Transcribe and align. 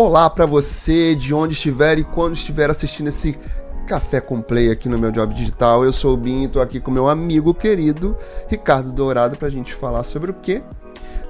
olá 0.00 0.30
para 0.30 0.46
você 0.46 1.12
de 1.16 1.34
onde 1.34 1.54
estiver 1.54 1.98
e 1.98 2.04
quando 2.04 2.34
estiver 2.34 2.70
assistindo 2.70 3.08
esse 3.08 3.36
Café 3.84 4.20
com 4.20 4.40
Play 4.40 4.70
aqui 4.70 4.88
no 4.88 4.96
meu 4.96 5.10
Job 5.10 5.34
Digital. 5.34 5.84
Eu 5.84 5.92
sou 5.92 6.14
o 6.14 6.16
Binho 6.16 6.48
e 6.54 6.60
aqui 6.60 6.78
com 6.78 6.88
meu 6.88 7.08
amigo 7.08 7.52
querido 7.52 8.16
Ricardo 8.46 8.92
Dourado 8.92 9.36
pra 9.36 9.48
gente 9.48 9.74
falar 9.74 10.04
sobre 10.04 10.30
o 10.30 10.34
quê? 10.34 10.62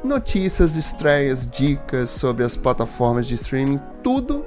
Notícias, 0.04 0.76
estreias, 0.76 1.48
dicas 1.48 2.10
sobre 2.10 2.44
as 2.44 2.58
plataformas 2.58 3.26
de 3.26 3.36
streaming, 3.36 3.80
tudo 4.02 4.44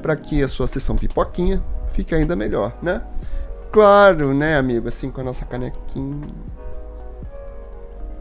para 0.00 0.14
que 0.14 0.40
a 0.40 0.46
sua 0.46 0.68
sessão 0.68 0.94
pipoquinha 0.94 1.60
fique 1.94 2.14
ainda 2.14 2.36
melhor, 2.36 2.78
né? 2.80 3.02
Claro, 3.72 4.32
né, 4.32 4.56
amigo? 4.56 4.86
Assim 4.86 5.10
com 5.10 5.20
a 5.20 5.24
nossa 5.24 5.44
canequinha. 5.46 6.28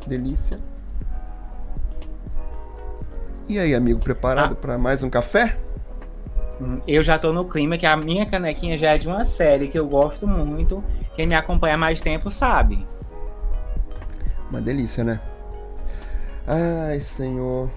Delícia. 0.08 0.60
E 3.54 3.60
aí, 3.60 3.76
amigo, 3.76 4.00
preparado 4.00 4.54
ah. 4.54 4.56
para 4.56 4.80
mais 4.80 5.04
um 5.04 5.12
café? 5.12 5.56
Hum, 6.60 6.82
eu 6.88 7.04
já 7.04 7.20
tô 7.20 7.32
no 7.32 7.46
clima 7.46 7.78
que 7.78 7.86
a 7.86 7.96
minha 7.96 8.26
canequinha 8.26 8.80
já 8.80 8.94
é 8.94 8.98
de 8.98 9.08
uma 9.08 9.24
série 9.26 9.68
que 9.68 9.78
eu 9.78 9.88
gosto 9.88 10.28
muito. 10.28 10.84
Quem 11.14 11.28
me 11.28 11.36
acompanha 11.36 11.76
há 11.76 11.78
mais 11.78 12.02
tempo 12.02 12.32
sabe. 12.32 12.84
Uma 14.50 14.60
delícia, 14.60 15.04
né? 15.04 15.22
Ai, 16.48 17.00
senhor. 17.00 17.70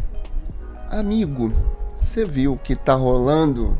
Amigo, 0.90 1.52
você 1.94 2.24
viu 2.24 2.54
o 2.54 2.58
que 2.58 2.74
tá 2.74 2.94
rolando 2.94 3.78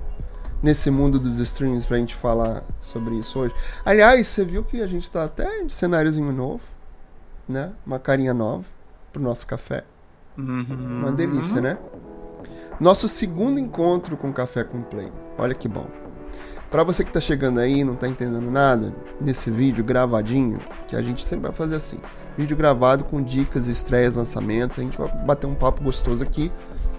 nesse 0.63 0.91
mundo 0.91 1.19
dos 1.19 1.39
streams 1.39 1.87
pra 1.87 1.97
gente 1.97 2.15
falar 2.15 2.63
sobre 2.79 3.15
isso 3.15 3.39
hoje? 3.39 3.55
Aliás, 3.87 4.27
você 4.27 4.45
viu 4.45 4.63
que 4.63 4.83
a 4.83 4.87
gente 4.87 5.11
tá 5.11 5.25
até 5.25 5.63
de 5.63 5.73
cenáriozinho 5.73 6.31
novo, 6.31 6.61
né? 7.49 7.73
Uma 7.87 7.99
carinha 7.99 8.35
nova 8.35 8.67
pro 9.15 9.23
nosso 9.23 9.47
café. 9.47 9.83
Uhum. 10.39 10.67
Uma 11.01 11.13
delícia, 11.13 11.61
né? 11.61 11.79
Nosso 12.79 13.09
segundo 13.09 13.59
encontro 13.59 14.17
com 14.17 14.33
Café 14.33 14.63
com 14.63 14.83
Play. 14.83 15.11
Olha 15.39 15.55
que 15.55 15.69
bom. 15.69 15.87
Para 16.71 16.83
você 16.83 17.05
que 17.05 17.11
está 17.11 17.21
chegando 17.21 17.61
aí 17.61 17.81
e 17.81 17.85
não 17.85 17.95
está 17.95 18.09
entendendo 18.09 18.51
nada, 18.51 18.93
nesse 19.21 19.51
vídeo 19.51 19.85
gravadinho, 19.85 20.59
que 20.89 20.97
a 20.97 21.03
gente 21.03 21.25
sempre 21.25 21.47
vai 21.47 21.57
fazer 21.57 21.77
assim, 21.77 21.99
vídeo 22.37 22.57
gravado 22.57 23.05
com 23.05 23.23
dicas, 23.23 23.67
estreias, 23.69 24.15
lançamentos, 24.15 24.79
a 24.79 24.83
gente 24.83 24.99
vai 24.99 25.09
bater 25.25 25.47
um 25.47 25.55
papo 25.55 25.83
gostoso 25.83 26.23
aqui. 26.23 26.53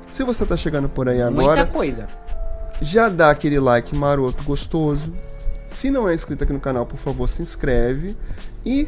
Se 0.09 0.23
você 0.23 0.44
está 0.44 0.56
chegando 0.56 0.88
por 0.88 1.09
aí 1.09 1.22
agora, 1.22 1.58
Muita 1.58 1.66
coisa. 1.66 2.08
já 2.81 3.09
dá 3.09 3.30
aquele 3.30 3.59
like 3.59 3.95
maroto 3.95 4.42
gostoso. 4.44 5.14
Se 5.67 5.92
não 5.92 6.08
é 6.08 6.16
inscrito 6.16 6.45
aqui 6.45 6.53
no 6.53 6.62
canal, 6.62 6.86
por 6.86 6.97
favor, 6.97 7.28
se 7.28 7.42
inscreve 7.42 8.17
e 8.66 8.88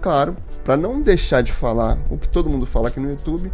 claro, 0.00 0.36
para 0.64 0.76
não 0.76 1.00
deixar 1.00 1.42
de 1.42 1.52
falar 1.52 1.98
o 2.10 2.16
que 2.16 2.28
todo 2.28 2.50
mundo 2.50 2.66
fala 2.66 2.88
aqui 2.88 2.98
no 2.98 3.10
YouTube, 3.10 3.52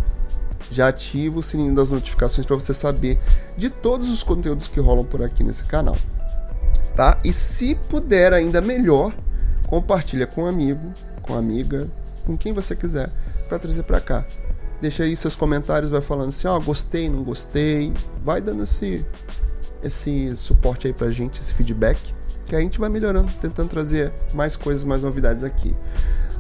já 0.71 0.89
ativa 0.89 1.39
o 1.39 1.43
sininho 1.43 1.75
das 1.75 1.91
notificações 1.91 2.47
para 2.47 2.57
você 2.57 2.75
saber 2.75 3.19
de 3.57 3.71
todos 3.71 4.09
os 4.11 4.23
conteúdos 4.23 4.69
que 4.69 4.81
rolam 4.81 5.05
por 5.05 5.23
aqui 5.23 5.45
nesse 5.45 5.65
canal. 5.65 5.97
Tá? 6.95 7.19
E 7.23 7.33
se 7.33 7.75
puder 7.75 8.33
ainda 8.33 8.61
melhor, 8.61 9.15
compartilha 9.67 10.27
com 10.27 10.45
um 10.45 10.47
amigo, 10.47 10.93
com 11.23 11.35
amiga, 11.35 11.89
com 12.25 12.37
quem 12.37 12.53
você 12.53 12.75
quiser 12.75 13.11
para 13.49 13.59
trazer 13.59 13.83
para 13.83 14.01
cá. 14.01 14.27
Deixa 14.81 15.05
aí 15.05 15.17
seus 15.17 15.35
comentários, 15.35 15.91
vai 15.91 16.01
falando 16.01 16.29
assim, 16.29 16.47
ó, 16.49 16.57
oh, 16.57 16.61
gostei, 16.61 17.09
não 17.09 17.23
gostei, 17.23 17.93
vai 18.23 18.41
dando 18.41 18.65
esse 18.65 19.07
esse 19.83 20.35
suporte 20.37 20.87
aí 20.87 20.93
pra 20.93 21.11
gente, 21.11 21.41
esse 21.41 21.55
feedback, 21.55 22.15
que 22.47 22.57
a 22.57 22.61
gente 22.61 22.79
vai 22.79 22.89
melhorando, 22.89 23.33
tentando 23.41 23.69
trazer 23.69 24.13
mais 24.35 24.57
coisas, 24.57 24.85
mais 24.85 25.03
novidades 25.03 25.45
aqui. 25.45 25.77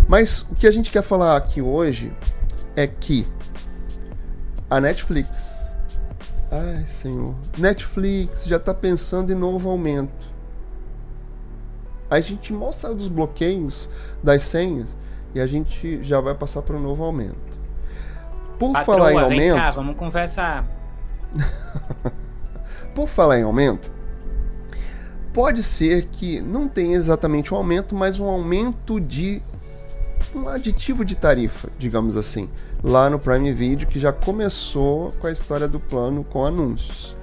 Mas 0.08 0.42
o 0.50 0.54
que 0.54 0.66
a 0.66 0.70
gente 0.70 0.90
quer 0.90 1.02
falar 1.02 1.36
aqui 1.36 1.60
hoje 1.60 2.12
é 2.74 2.86
que 2.86 3.26
a 4.70 4.80
Netflix. 4.80 5.76
Ai, 6.50 6.84
senhor. 6.86 7.34
Netflix 7.58 8.44
já 8.44 8.56
está 8.56 8.72
pensando 8.72 9.32
em 9.32 9.36
novo 9.36 9.68
aumento. 9.68 10.34
A 12.08 12.20
gente 12.20 12.52
mal 12.52 12.72
saiu 12.72 12.94
dos 12.94 13.08
bloqueios 13.08 13.88
das 14.22 14.42
senhas 14.42 14.96
e 15.34 15.40
a 15.40 15.46
gente 15.46 16.02
já 16.02 16.20
vai 16.20 16.34
passar 16.34 16.62
para 16.62 16.76
um 16.76 16.80
novo 16.80 17.02
aumento. 17.04 17.58
Por 18.58 18.72
Patroa, 18.72 18.84
falar 18.84 19.12
em 19.12 19.18
aumento. 19.18 19.54
Vem 19.54 19.54
cá, 19.54 19.70
vamos 19.70 19.96
conversar. 19.96 20.66
Por 22.94 23.06
falar 23.06 23.38
em 23.38 23.42
aumento, 23.42 23.92
pode 25.34 25.62
ser 25.62 26.06
que 26.06 26.40
não 26.40 26.66
tenha 26.66 26.96
exatamente 26.96 27.52
um 27.52 27.56
aumento, 27.58 27.94
mas 27.94 28.18
um 28.18 28.24
aumento 28.24 28.98
de 28.98 29.42
um 30.34 30.48
aditivo 30.48 31.04
de 31.04 31.14
tarifa, 31.14 31.68
digamos 31.78 32.16
assim, 32.16 32.48
lá 32.86 33.10
no 33.10 33.18
Prime 33.18 33.52
Video, 33.52 33.88
que 33.88 33.98
já 33.98 34.12
começou 34.12 35.10
com 35.18 35.26
a 35.26 35.32
história 35.32 35.66
do 35.66 35.80
plano 35.80 36.22
com 36.22 36.46
anúncios. 36.46 37.16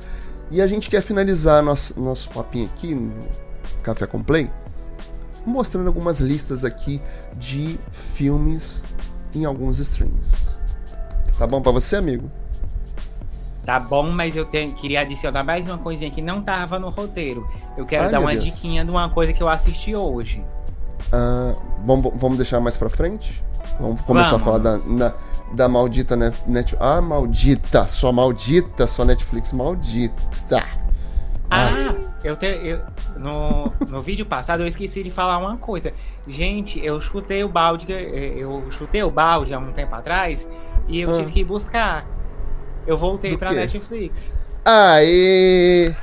E 0.52 0.62
a 0.62 0.68
gente 0.68 0.90
quer 0.90 1.02
finalizar 1.02 1.64
nosso, 1.64 1.98
nosso 1.98 2.30
papinho 2.30 2.66
aqui 2.66 2.94
no 2.94 3.14
Café 3.82 4.06
com 4.06 4.22
Play, 4.22 4.52
mostrando 5.46 5.88
algumas 5.88 6.20
listas 6.20 6.66
aqui 6.66 7.02
de 7.38 7.80
filmes 7.92 8.86
em 9.34 9.46
alguns 9.46 9.80
streams. 9.80 10.34
Tá 11.40 11.48
bom 11.48 11.62
para 11.62 11.72
você, 11.72 11.96
amigo? 11.96 12.30
Tá 13.66 13.80
bom, 13.80 14.12
mas 14.12 14.36
eu 14.36 14.44
tenho, 14.44 14.74
queria 14.74 15.00
adicionar 15.00 15.46
mais 15.46 15.66
uma 15.66 15.78
coisinha 15.78 16.12
que 16.12 16.22
não 16.22 16.44
tava 16.44 16.78
no 16.78 16.90
roteiro. 16.90 17.50
Eu 17.78 17.86
quero 17.86 18.04
Ai, 18.04 18.12
dar 18.12 18.20
uma 18.20 18.32
Deus. 18.34 18.44
diquinha 18.44 18.84
de 18.84 18.92
uma 18.92 19.10
coisa 19.10 19.32
que 19.32 19.42
eu 19.42 19.48
assisti 19.48 19.96
hoje. 19.96 20.44
Uh, 21.08 21.58
vamos, 21.86 22.12
vamos 22.18 22.38
deixar 22.38 22.60
mais 22.60 22.76
pra 22.76 22.90
frente? 22.90 23.42
Vamos 23.80 24.02
começar 24.02 24.38
vamos. 24.38 24.42
a 24.42 24.46
falar 24.46 24.58
da, 24.58 24.78
na, 24.90 25.14
da 25.52 25.68
maldita 25.68 26.16
Net, 26.16 26.76
Ah, 26.80 27.02
maldita! 27.02 27.88
Sua 27.88 28.12
maldita, 28.12 28.88
sua 28.88 29.06
Netflix 29.06 29.52
maldita! 29.52 30.64
Ah, 31.50 31.96
eu, 32.24 32.36
te, 32.36 32.46
eu 32.46 32.82
no, 33.16 33.72
no 33.88 34.02
vídeo 34.02 34.26
passado 34.26 34.64
eu 34.64 34.68
esqueci 34.68 35.04
de 35.04 35.12
falar 35.12 35.38
uma 35.38 35.58
coisa. 35.58 35.94
Gente, 36.28 36.84
eu 36.84 37.00
chutei 37.00 37.44
o 37.44 37.50
balde, 37.50 37.86
eu 37.92 38.72
chutei 38.72 39.04
o 39.04 39.12
balde 39.12 39.54
há 39.54 39.60
um 39.60 39.72
tempo 39.72 39.94
atrás 39.94 40.48
e 40.88 41.00
eu 41.00 41.12
ah. 41.12 41.14
tive 41.14 41.32
que 41.32 41.44
buscar. 41.44 42.06
Eu 42.88 42.98
voltei 42.98 43.32
Do 43.32 43.38
pra 43.38 43.50
quê? 43.50 43.56
Netflix. 43.56 44.34
Aê! 44.66 45.94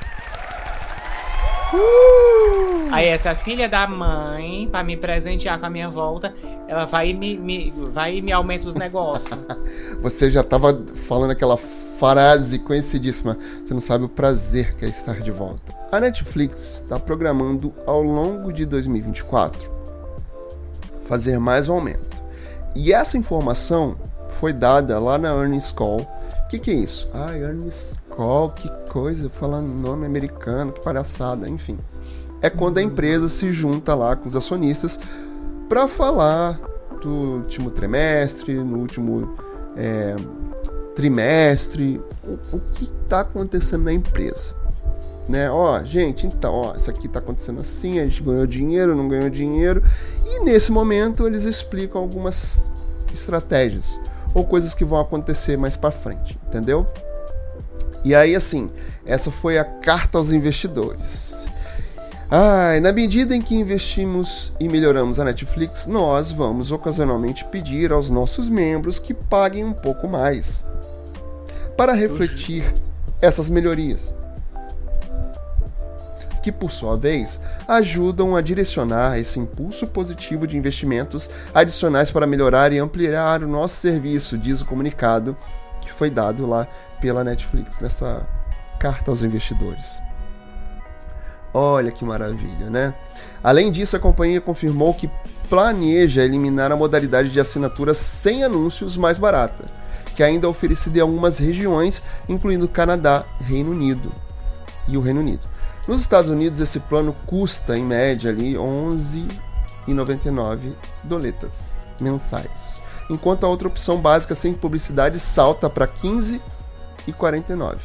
Uh! 1.73 2.89
Aí 2.91 3.07
essa 3.07 3.33
filha 3.33 3.69
da 3.69 3.87
mãe, 3.87 4.67
para 4.69 4.83
me 4.83 4.97
presentear 4.97 5.59
com 5.59 5.65
a 5.65 5.69
minha 5.69 5.89
volta, 5.89 6.33
ela 6.67 6.85
vai 6.85 7.11
e 7.11 7.13
me, 7.13 7.37
me, 7.37 7.73
vai 7.91 8.17
e 8.17 8.21
me 8.21 8.31
aumenta 8.31 8.67
os 8.67 8.75
negócios. 8.75 9.31
Você 10.01 10.29
já 10.29 10.43
tava 10.43 10.77
falando 11.07 11.31
aquela 11.31 11.57
frase 11.57 12.59
conhecidíssima. 12.59 13.37
Você 13.63 13.73
não 13.73 13.81
sabe 13.81 14.05
o 14.05 14.09
prazer 14.09 14.75
que 14.75 14.85
é 14.85 14.89
estar 14.89 15.21
de 15.21 15.31
volta. 15.31 15.73
A 15.91 15.99
Netflix 15.99 16.81
está 16.81 16.99
programando 16.99 17.73
ao 17.85 18.01
longo 18.01 18.51
de 18.51 18.65
2024 18.65 19.71
fazer 21.05 21.37
mais 21.39 21.67
um 21.67 21.73
aumento. 21.73 22.23
E 22.73 22.93
essa 22.93 23.17
informação 23.17 23.97
foi 24.39 24.53
dada 24.53 24.97
lá 24.97 25.17
na 25.17 25.29
Earnings 25.29 25.71
Call. 25.71 26.01
O 26.01 26.47
que, 26.47 26.57
que 26.57 26.71
é 26.71 26.75
isso? 26.75 27.09
Ah, 27.13 27.37
Earnings 27.37 27.97
Call, 28.21 28.51
que 28.51 28.69
coisa, 28.87 29.31
falando 29.31 29.65
nome 29.65 30.05
americano, 30.05 30.71
que 30.71 30.79
palhaçada, 30.79 31.49
enfim. 31.49 31.75
É 32.39 32.51
quando 32.51 32.77
a 32.77 32.81
empresa 32.83 33.27
se 33.29 33.51
junta 33.51 33.95
lá 33.95 34.15
com 34.15 34.27
os 34.27 34.35
acionistas 34.35 34.99
para 35.67 35.87
falar 35.87 36.61
do 37.01 37.09
último 37.09 37.71
trimestre, 37.71 38.53
no 38.53 38.77
último 38.77 39.35
é, 39.75 40.15
trimestre, 40.95 41.99
o, 42.23 42.57
o 42.57 42.59
que 42.59 42.91
está 43.03 43.21
acontecendo 43.21 43.85
na 43.85 43.93
empresa. 43.93 44.53
Né? 45.27 45.49
Ó, 45.49 45.83
gente, 45.83 46.27
então, 46.27 46.53
ó, 46.53 46.75
isso 46.75 46.91
aqui 46.91 47.07
está 47.07 47.17
acontecendo 47.17 47.59
assim, 47.59 47.99
a 47.99 48.03
gente 48.03 48.21
ganhou 48.21 48.45
dinheiro, 48.45 48.95
não 48.95 49.07
ganhou 49.07 49.31
dinheiro. 49.31 49.81
E 50.27 50.43
nesse 50.43 50.71
momento 50.71 51.25
eles 51.25 51.43
explicam 51.45 51.99
algumas 51.99 52.69
estratégias 53.11 53.99
ou 54.31 54.45
coisas 54.45 54.75
que 54.75 54.85
vão 54.85 54.99
acontecer 54.99 55.57
mais 55.57 55.75
para 55.75 55.89
frente, 55.89 56.37
entendeu? 56.47 56.85
E 58.03 58.15
aí, 58.15 58.35
assim, 58.35 58.69
essa 59.05 59.29
foi 59.29 59.57
a 59.57 59.63
carta 59.63 60.17
aos 60.17 60.31
investidores. 60.31 61.45
Ah, 62.33 62.79
na 62.81 62.93
medida 62.93 63.35
em 63.35 63.41
que 63.41 63.55
investimos 63.55 64.53
e 64.57 64.69
melhoramos 64.69 65.19
a 65.19 65.25
Netflix, 65.25 65.85
nós 65.85 66.31
vamos 66.31 66.71
ocasionalmente 66.71 67.43
pedir 67.45 67.91
aos 67.91 68.09
nossos 68.09 68.47
membros 68.47 68.97
que 68.97 69.13
paguem 69.13 69.65
um 69.65 69.73
pouco 69.73 70.07
mais 70.07 70.63
para 71.75 71.91
refletir 71.91 72.63
essas 73.21 73.49
melhorias, 73.49 74.15
que 76.41 76.51
por 76.53 76.71
sua 76.71 76.95
vez 76.95 77.41
ajudam 77.67 78.35
a 78.35 78.41
direcionar 78.41 79.19
esse 79.19 79.37
impulso 79.37 79.85
positivo 79.85 80.47
de 80.47 80.57
investimentos 80.57 81.29
adicionais 81.53 82.11
para 82.11 82.25
melhorar 82.25 82.71
e 82.71 82.79
ampliar 82.79 83.43
o 83.43 83.47
nosso 83.47 83.75
serviço, 83.75 84.37
diz 84.37 84.61
o 84.61 84.65
comunicado 84.65 85.35
que 85.81 85.91
foi 85.91 86.09
dado 86.09 86.47
lá 86.47 86.65
pela 87.01 87.23
Netflix 87.23 87.79
nessa 87.79 88.25
carta 88.79 89.11
aos 89.11 89.23
investidores. 89.23 89.99
Olha 91.53 91.91
que 91.91 92.05
maravilha, 92.05 92.69
né? 92.69 92.93
Além 93.43 93.69
disso, 93.71 93.97
a 93.97 93.99
companhia 93.99 94.39
confirmou 94.39 94.93
que 94.93 95.11
planeja 95.49 96.23
eliminar 96.23 96.71
a 96.71 96.77
modalidade 96.77 97.29
de 97.29 97.41
assinatura 97.41 97.93
sem 97.93 98.45
anúncios 98.45 98.95
mais 98.95 99.17
barata, 99.17 99.65
que 100.15 100.23
ainda 100.23 100.47
é 100.47 100.49
oferecido 100.49 100.95
em 100.95 101.01
algumas 101.01 101.39
regiões, 101.39 102.01
incluindo 102.29 102.69
Canadá, 102.69 103.25
Reino 103.39 103.71
Unido 103.71 104.13
e 104.87 104.95
o 104.95 105.01
Reino 105.01 105.19
Unido. 105.19 105.45
Nos 105.87 105.99
Estados 105.99 106.31
Unidos, 106.31 106.61
esse 106.61 106.79
plano 106.79 107.13
custa 107.25 107.77
em 107.77 107.83
média 107.83 108.31
ali 108.31 108.53
11,99 108.53 110.73
doletas 111.03 111.89
mensais, 111.99 112.81
enquanto 113.09 113.45
a 113.45 113.49
outra 113.49 113.67
opção 113.67 113.99
básica 113.99 114.33
sem 114.35 114.53
publicidade 114.53 115.19
salta 115.19 115.69
para 115.69 115.85
15,49. 117.07 117.77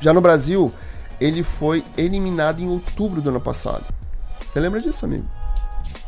Já 0.00 0.12
no 0.12 0.20
Brasil, 0.20 0.72
ele 1.20 1.42
foi 1.42 1.84
eliminado 1.96 2.60
em 2.60 2.68
outubro 2.68 3.20
do 3.20 3.30
ano 3.30 3.40
passado. 3.40 3.84
Você 4.44 4.60
lembra 4.60 4.80
disso, 4.80 5.04
amigo? 5.04 5.26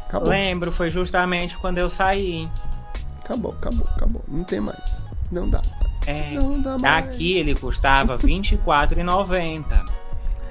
Acabou. 0.09 0.29
Lembro, 0.29 0.73
foi 0.73 0.91
justamente 0.91 1.57
quando 1.59 1.79
eu 1.79 1.91
saí. 1.91 2.49
Acabou, 3.23 3.53
acabou, 3.53 3.87
acabou. 3.97 4.25
Não 4.27 4.45
tem 4.45 4.61
mais. 4.61 5.09
Não 5.31 5.49
dá. 5.49 5.63
É, 6.07 6.33
não 6.33 6.61
dá 6.61 6.79
mais. 6.79 7.05
Aqui 7.05 7.37
ele 7.37 7.55
custava 7.55 8.17
R$ 8.17 8.23
24,90. 8.23 9.85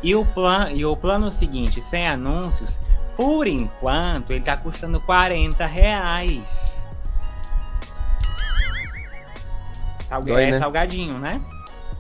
E 0.02 0.16
o, 0.16 0.26
plan, 0.26 0.72
e 0.72 0.86
o 0.86 0.96
plano 0.96 1.30
seguinte, 1.30 1.82
sem 1.82 2.08
anúncios, 2.08 2.80
por 3.18 3.48
enquanto, 3.48 4.32
ele 4.32 4.40
tá 4.40 4.56
custando 4.56 5.02
40 5.02 5.66
reais. 5.66 6.88
Salga 10.00 10.34
Dói, 10.34 10.44
é 10.46 10.52
né? 10.52 10.58
salgadinho, 10.58 11.20
né? 11.20 11.42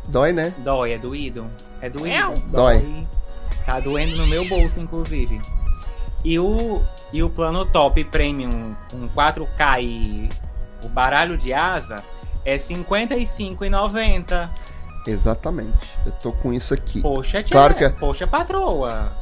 Dói, 0.09 0.33
né? 0.33 0.53
Dói, 0.57 0.93
é 0.93 0.97
doído. 0.97 1.47
É 1.81 1.89
doído. 1.89 2.33
Dói. 2.47 2.79
Dói. 2.79 3.07
Tá 3.65 3.79
doendo 3.79 4.17
no 4.17 4.25
meu 4.25 4.47
bolso, 4.49 4.79
inclusive. 4.79 5.39
E 6.23 6.39
o, 6.39 6.81
e 7.13 7.21
o 7.21 7.29
plano 7.29 7.65
top 7.65 8.03
premium 8.05 8.75
com 8.89 9.07
4K 9.09 9.83
e 9.83 10.29
o 10.83 10.89
baralho 10.89 11.37
de 11.37 11.53
asa 11.53 12.03
é 12.43 12.53
R$ 12.53 12.57
55,90. 12.57 14.49
Exatamente. 15.07 15.99
Eu 16.05 16.11
tô 16.13 16.31
com 16.31 16.51
isso 16.51 16.73
aqui. 16.73 17.01
Poxa, 17.01 17.43
tia, 17.43 17.55
claro 17.55 17.75
que 17.75 17.83
é... 17.83 17.89
Poxa, 17.89 18.25
patroa. 18.27 19.13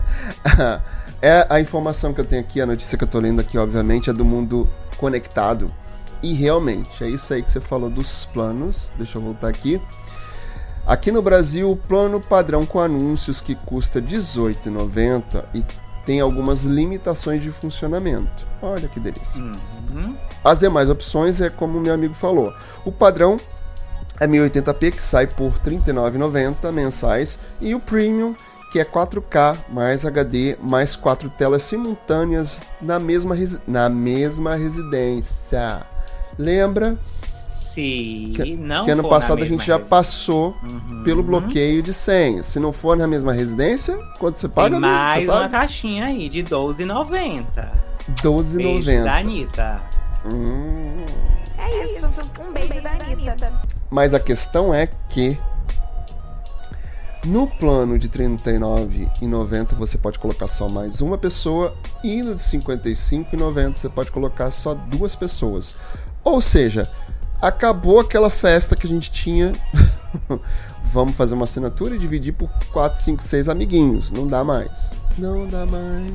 é 1.20 1.46
a 1.48 1.58
informação 1.58 2.12
que 2.12 2.20
eu 2.20 2.24
tenho 2.24 2.42
aqui, 2.42 2.60
a 2.60 2.66
notícia 2.66 2.96
que 2.96 3.04
eu 3.04 3.08
tô 3.08 3.18
lendo 3.18 3.40
aqui, 3.40 3.56
obviamente, 3.58 4.10
é 4.10 4.12
do 4.12 4.24
mundo 4.24 4.68
conectado. 4.96 5.72
E 6.22 6.32
realmente, 6.32 7.04
é 7.04 7.08
isso 7.08 7.32
aí 7.32 7.42
que 7.42 7.50
você 7.52 7.60
falou 7.60 7.90
dos 7.90 8.24
planos. 8.26 8.92
Deixa 8.96 9.18
eu 9.18 9.22
voltar 9.22 9.48
aqui. 9.48 9.80
Aqui 10.86 11.10
no 11.10 11.20
Brasil, 11.20 11.70
o 11.70 11.76
plano 11.76 12.20
padrão 12.20 12.64
com 12.64 12.78
anúncios 12.78 13.40
que 13.40 13.56
custa 13.56 13.98
R$18,90 13.98 15.44
e 15.52 15.64
tem 16.04 16.20
algumas 16.20 16.62
limitações 16.62 17.42
de 17.42 17.50
funcionamento. 17.50 18.46
Olha 18.62 18.86
que 18.86 19.00
delícia. 19.00 19.42
Uhum. 19.42 20.16
As 20.44 20.60
demais 20.60 20.88
opções 20.88 21.40
é 21.40 21.50
como 21.50 21.80
meu 21.80 21.92
amigo 21.92 22.14
falou. 22.14 22.54
O 22.84 22.92
padrão 22.92 23.40
é 24.20 24.28
1080p 24.28 24.92
que 24.92 25.02
sai 25.02 25.26
por 25.26 25.50
R$ 25.50 25.58
39,90 25.64 26.70
mensais 26.70 27.38
e 27.60 27.74
o 27.74 27.80
Premium 27.80 28.34
que 28.70 28.78
é 28.78 28.84
4K 28.84 29.58
mais 29.68 30.06
HD 30.06 30.56
mais 30.60 30.94
quatro 30.94 31.28
telas 31.30 31.62
simultâneas 31.64 32.64
na 32.80 32.98
mesma, 32.98 33.34
na 33.66 33.88
mesma 33.88 34.54
residência. 34.54 35.84
Lembra? 36.38 36.96
Sim, 37.76 38.32
que, 38.34 38.56
não 38.56 38.86
que 38.86 38.90
ano 38.90 39.06
passado 39.06 39.42
a 39.42 39.46
gente 39.46 39.66
já 39.66 39.78
passou 39.78 40.56
uhum. 40.62 41.02
pelo 41.02 41.22
bloqueio 41.22 41.82
de 41.82 41.92
senhas. 41.92 42.46
Se 42.46 42.58
não 42.58 42.72
for 42.72 42.96
na 42.96 43.06
mesma 43.06 43.34
residência, 43.34 43.98
quanto 44.18 44.40
você 44.40 44.48
paga? 44.48 44.70
Tem 44.70 44.80
mais 44.80 45.28
uma 45.28 45.48
caixinha 45.48 46.06
aí 46.06 46.28
de 46.30 46.42
12,90. 46.42 47.68
12,90. 48.22 49.04
da 49.04 49.18
Anitta. 49.18 49.80
Hum. 50.24 51.04
É 51.58 51.84
isso. 51.84 52.06
Um 52.40 52.52
beijo 52.52 52.80
da 52.80 52.92
Anitta. 52.92 53.52
Mas 53.90 54.14
a 54.14 54.20
questão 54.20 54.72
é 54.72 54.88
que 55.08 55.38
no 57.26 57.46
plano 57.46 57.98
de 57.98 58.06
R$ 58.06 58.24
39,90 58.38 59.74
você 59.74 59.98
pode 59.98 60.18
colocar 60.18 60.46
só 60.46 60.68
mais 60.68 61.00
uma 61.00 61.18
pessoa 61.18 61.76
e 62.02 62.22
no 62.22 62.34
de 62.34 62.42
R$ 62.42 62.58
55,90 62.58 63.76
você 63.76 63.88
pode 63.88 64.12
colocar 64.12 64.50
só 64.50 64.74
duas 64.74 65.16
pessoas. 65.16 65.76
Ou 66.26 66.40
seja, 66.40 66.90
acabou 67.40 68.00
aquela 68.00 68.28
festa 68.28 68.74
que 68.74 68.84
a 68.84 68.88
gente 68.90 69.12
tinha. 69.12 69.52
Vamos 70.82 71.14
fazer 71.14 71.34
uma 71.34 71.44
assinatura 71.44 71.94
e 71.94 71.98
dividir 71.98 72.32
por 72.32 72.50
4, 72.72 73.00
5, 73.00 73.22
6 73.22 73.48
amiguinhos. 73.48 74.10
Não 74.10 74.26
dá 74.26 74.42
mais. 74.42 74.90
Não 75.16 75.46
dá 75.46 75.64
mais 75.64 76.12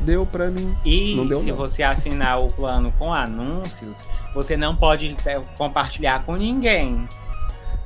deu 0.00 0.24
para 0.24 0.50
mim. 0.50 0.74
E 0.82 1.14
não 1.14 1.26
deu, 1.26 1.40
se 1.40 1.50
não. 1.50 1.56
você 1.58 1.82
assinar 1.82 2.40
o 2.40 2.48
plano 2.48 2.90
com 2.98 3.12
anúncios, 3.12 4.02
você 4.34 4.56
não 4.56 4.74
pode 4.74 5.14
é, 5.26 5.38
compartilhar 5.58 6.24
com 6.24 6.36
ninguém. 6.36 7.06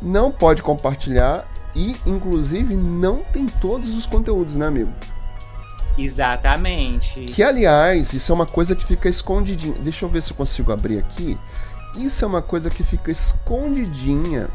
Não 0.01 0.31
pode 0.31 0.63
compartilhar 0.63 1.45
e, 1.75 1.97
inclusive, 2.07 2.77
não 2.77 3.25
tem 3.33 3.49
todos 3.49 3.99
os 3.99 4.07
conteúdos, 4.07 4.55
né, 4.55 4.69
amigo? 4.69 4.93
Exatamente. 5.97 7.25
Que, 7.25 7.43
aliás, 7.43 8.13
isso 8.13 8.33
é 8.33 8.35
uma 8.35 8.47
coisa 8.47 8.75
que 8.75 8.85
fica 8.85 9.09
escondidinha. 9.09 9.75
Deixa 9.81 10.05
eu 10.05 10.09
ver 10.09 10.23
se 10.23 10.33
eu 10.33 10.37
consigo 10.37 10.73
abrir 10.73 10.99
aqui. 10.99 11.39
Isso 11.97 12.25
é 12.25 12.29
uma 12.29 12.43
coisa 12.43 12.71
que 12.71 12.83
fica 12.83 13.11
escondidinha 13.11 14.49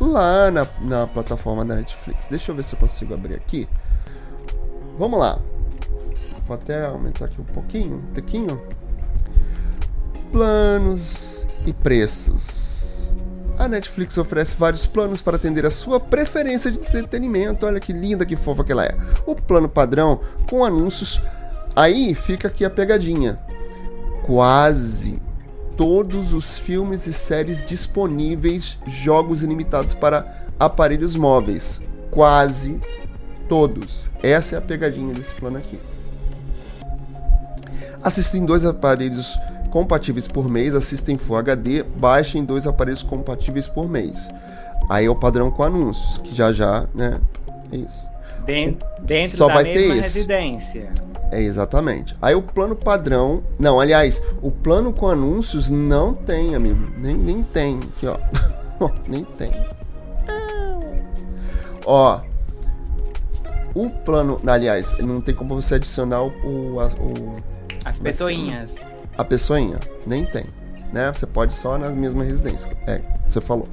lá 0.00 0.50
na, 0.50 0.66
na 0.80 1.06
plataforma 1.06 1.64
da 1.64 1.74
Netflix. 1.74 2.28
Deixa 2.28 2.52
eu 2.52 2.54
ver 2.54 2.62
se 2.62 2.74
eu 2.74 2.78
consigo 2.78 3.14
abrir 3.14 3.34
aqui. 3.34 3.68
Vamos 4.98 5.18
lá. 5.18 5.40
Vou 6.46 6.54
até 6.54 6.86
aumentar 6.86 7.26
aqui 7.26 7.40
um 7.40 7.44
pouquinho, 7.44 7.96
um 7.96 8.12
tequinho. 8.12 8.62
Planos 10.30 11.46
e 11.66 11.72
preços. 11.72 12.77
A 13.58 13.66
Netflix 13.66 14.16
oferece 14.16 14.54
vários 14.56 14.86
planos 14.86 15.20
para 15.20 15.34
atender 15.34 15.66
a 15.66 15.70
sua 15.70 15.98
preferência 15.98 16.70
de 16.70 16.78
entretenimento. 16.78 17.66
Olha 17.66 17.80
que 17.80 17.92
linda, 17.92 18.24
que 18.24 18.36
fofa 18.36 18.62
que 18.62 18.70
ela 18.70 18.84
é. 18.84 18.96
O 19.26 19.34
plano 19.34 19.68
padrão 19.68 20.20
com 20.48 20.64
anúncios. 20.64 21.20
Aí 21.74 22.14
fica 22.14 22.46
aqui 22.46 22.64
a 22.64 22.70
pegadinha. 22.70 23.36
Quase 24.22 25.20
todos 25.76 26.32
os 26.32 26.56
filmes 26.56 27.08
e 27.08 27.12
séries 27.12 27.64
disponíveis, 27.64 28.78
jogos 28.86 29.42
ilimitados 29.42 29.92
para 29.92 30.46
aparelhos 30.58 31.16
móveis. 31.16 31.80
Quase 32.12 32.78
todos. 33.48 34.08
Essa 34.22 34.54
é 34.54 34.58
a 34.58 34.62
pegadinha 34.62 35.12
desse 35.12 35.34
plano 35.34 35.58
aqui. 35.58 35.80
Assistem 38.02 38.44
dois 38.44 38.64
aparelhos 38.64 39.36
compatíveis 39.70 40.26
por 40.26 40.48
mês, 40.48 40.74
assistem 40.74 41.16
Full 41.16 41.36
HD, 41.36 41.82
baixem 41.82 42.44
dois 42.44 42.66
aparelhos 42.66 43.02
compatíveis 43.02 43.68
por 43.68 43.88
mês. 43.88 44.30
Aí 44.88 45.06
é 45.06 45.10
o 45.10 45.16
padrão 45.16 45.50
com 45.50 45.62
anúncios, 45.62 46.18
que 46.18 46.34
já 46.34 46.52
já, 46.52 46.86
né? 46.94 47.20
É 47.72 47.76
isso. 47.76 48.10
Dentro, 48.44 48.86
dentro 49.02 49.36
Só 49.36 49.46
da 49.48 49.54
vai 49.54 49.64
mesma 49.64 49.94
ter 49.94 50.00
residência. 50.00 50.92
É 51.30 51.42
exatamente. 51.42 52.16
Aí 52.22 52.34
o 52.34 52.40
plano 52.40 52.74
padrão. 52.74 53.42
Não, 53.58 53.78
aliás, 53.78 54.22
o 54.40 54.50
plano 54.50 54.92
com 54.92 55.08
anúncios 55.08 55.68
não 55.68 56.14
tem, 56.14 56.54
amigo. 56.54 56.90
Nem, 56.96 57.14
nem 57.14 57.42
tem. 57.42 57.78
Aqui, 57.78 58.06
ó. 58.06 58.88
nem 59.06 59.24
tem. 59.24 59.52
Ó. 61.84 62.20
O 63.74 63.90
plano. 63.90 64.40
Aliás, 64.46 64.96
não 64.98 65.20
tem 65.20 65.34
como 65.34 65.60
você 65.60 65.74
adicionar 65.74 66.22
o, 66.22 66.32
o 66.38 67.36
as 67.84 67.98
pessoinhas. 67.98 68.84
A 69.18 69.24
pessoinha, 69.24 69.80
nem 70.06 70.24
tem. 70.24 70.46
Né? 70.92 71.12
Você 71.12 71.26
pode 71.26 71.52
só 71.52 71.76
na 71.76 71.90
mesma 71.90 72.22
residência. 72.22 72.70
É, 72.86 73.02
você 73.28 73.40
falou. 73.40 73.68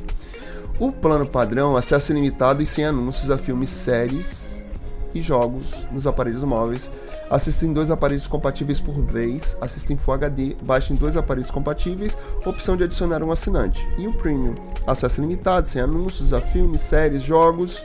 O 0.80 0.92
plano 0.92 1.25
padrão, 1.25 1.78
acesso 1.78 2.12
ilimitado 2.12 2.62
e 2.62 2.66
sem 2.66 2.84
anúncios 2.84 3.32
a 3.32 3.38
filmes, 3.38 3.70
séries 3.70 4.68
e 5.14 5.22
jogos 5.22 5.88
nos 5.92 6.06
aparelhos 6.06 6.44
móveis. 6.44 6.92
Assistem 7.30 7.72
dois 7.72 7.90
aparelhos 7.90 8.28
compatíveis 8.28 8.80
por 8.80 9.02
vez, 9.02 9.58
assistem 9.62 9.96
Full 9.96 10.16
HD, 10.16 10.56
baixem 10.62 10.96
dois 10.96 11.16
aparelhos 11.16 11.50
compatíveis, 11.50 12.18
opção 12.46 12.75
de 12.75 12.84
adicionar 12.84 13.24
um 13.24 13.32
assinante. 13.32 13.88
E 13.98 14.08
o 14.08 14.14
Premium, 14.14 14.56
acesso 14.86 15.22
ilimitado, 15.22 15.70
sem 15.70 15.82
anúncios 15.82 16.34
a 16.34 16.42
filmes, 16.42 16.82
séries, 16.82 17.24
jogos, 17.24 17.82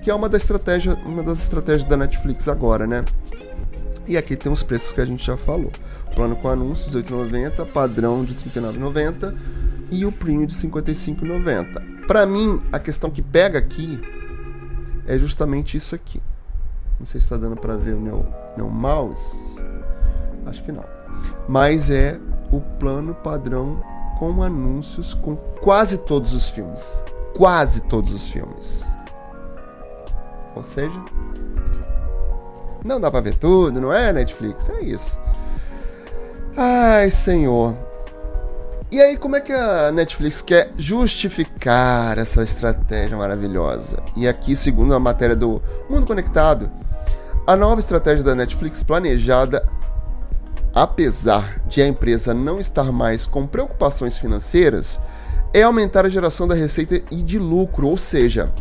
que 0.00 0.10
é 0.10 0.14
uma, 0.14 0.28
da 0.28 0.38
estratégia, 0.38 0.94
uma 1.04 1.22
das 1.22 1.42
estratégias 1.42 1.84
da 1.84 1.96
Netflix 1.96 2.48
agora, 2.48 2.86
né? 2.86 3.04
E 4.10 4.16
aqui 4.16 4.36
tem 4.36 4.50
os 4.50 4.64
preços 4.64 4.92
que 4.92 5.00
a 5.00 5.04
gente 5.04 5.24
já 5.24 5.36
falou. 5.36 5.70
Plano 6.16 6.34
com 6.34 6.48
anúncios, 6.48 6.92
18,90, 6.92 7.64
padrão 7.66 8.24
de 8.24 8.34
39,90 8.34 9.36
e 9.88 10.04
o 10.04 10.10
premium 10.10 10.46
de 10.46 10.52
55,90. 10.52 12.08
Para 12.08 12.26
mim, 12.26 12.60
a 12.72 12.80
questão 12.80 13.08
que 13.08 13.22
pega 13.22 13.60
aqui 13.60 14.00
é 15.06 15.16
justamente 15.16 15.76
isso 15.76 15.94
aqui. 15.94 16.20
Não 16.98 17.06
sei 17.06 17.20
se 17.20 17.26
está 17.26 17.36
dando 17.36 17.54
para 17.56 17.76
ver 17.76 17.94
o 17.94 18.00
meu, 18.00 18.26
meu 18.56 18.68
mouse. 18.68 19.54
Acho 20.44 20.64
que 20.64 20.72
não. 20.72 20.84
Mas 21.48 21.88
é 21.88 22.18
o 22.50 22.60
plano 22.60 23.14
padrão 23.14 23.80
com 24.18 24.42
anúncios 24.42 25.14
com 25.14 25.36
quase 25.36 25.98
todos 25.98 26.34
os 26.34 26.48
filmes. 26.48 27.04
Quase 27.36 27.82
todos 27.82 28.12
os 28.12 28.28
filmes. 28.28 28.84
Ou 30.56 30.64
seja, 30.64 31.00
não 32.84 33.00
dá 33.00 33.10
pra 33.10 33.20
ver 33.20 33.34
tudo, 33.34 33.80
não 33.80 33.92
é, 33.92 34.12
Netflix? 34.12 34.68
É 34.68 34.80
isso. 34.80 35.18
Ai, 36.56 37.10
senhor. 37.10 37.76
E 38.92 39.00
aí, 39.00 39.16
como 39.16 39.36
é 39.36 39.40
que 39.40 39.52
a 39.52 39.92
Netflix 39.92 40.42
quer 40.42 40.72
justificar 40.76 42.18
essa 42.18 42.42
estratégia 42.42 43.16
maravilhosa? 43.16 44.02
E 44.16 44.26
aqui, 44.26 44.56
segundo 44.56 44.92
a 44.94 44.98
matéria 44.98 45.36
do 45.36 45.62
Mundo 45.88 46.06
Conectado, 46.06 46.68
a 47.46 47.54
nova 47.54 47.78
estratégia 47.78 48.24
da 48.24 48.34
Netflix 48.34 48.82
planejada, 48.82 49.64
apesar 50.74 51.60
de 51.68 51.80
a 51.80 51.86
empresa 51.86 52.34
não 52.34 52.58
estar 52.58 52.90
mais 52.90 53.26
com 53.26 53.46
preocupações 53.46 54.18
financeiras, 54.18 55.00
é 55.54 55.62
aumentar 55.62 56.04
a 56.04 56.10
geração 56.10 56.48
da 56.48 56.54
receita 56.54 57.00
e 57.12 57.22
de 57.22 57.38
lucro, 57.38 57.86
ou 57.86 57.96
seja, 57.96 58.52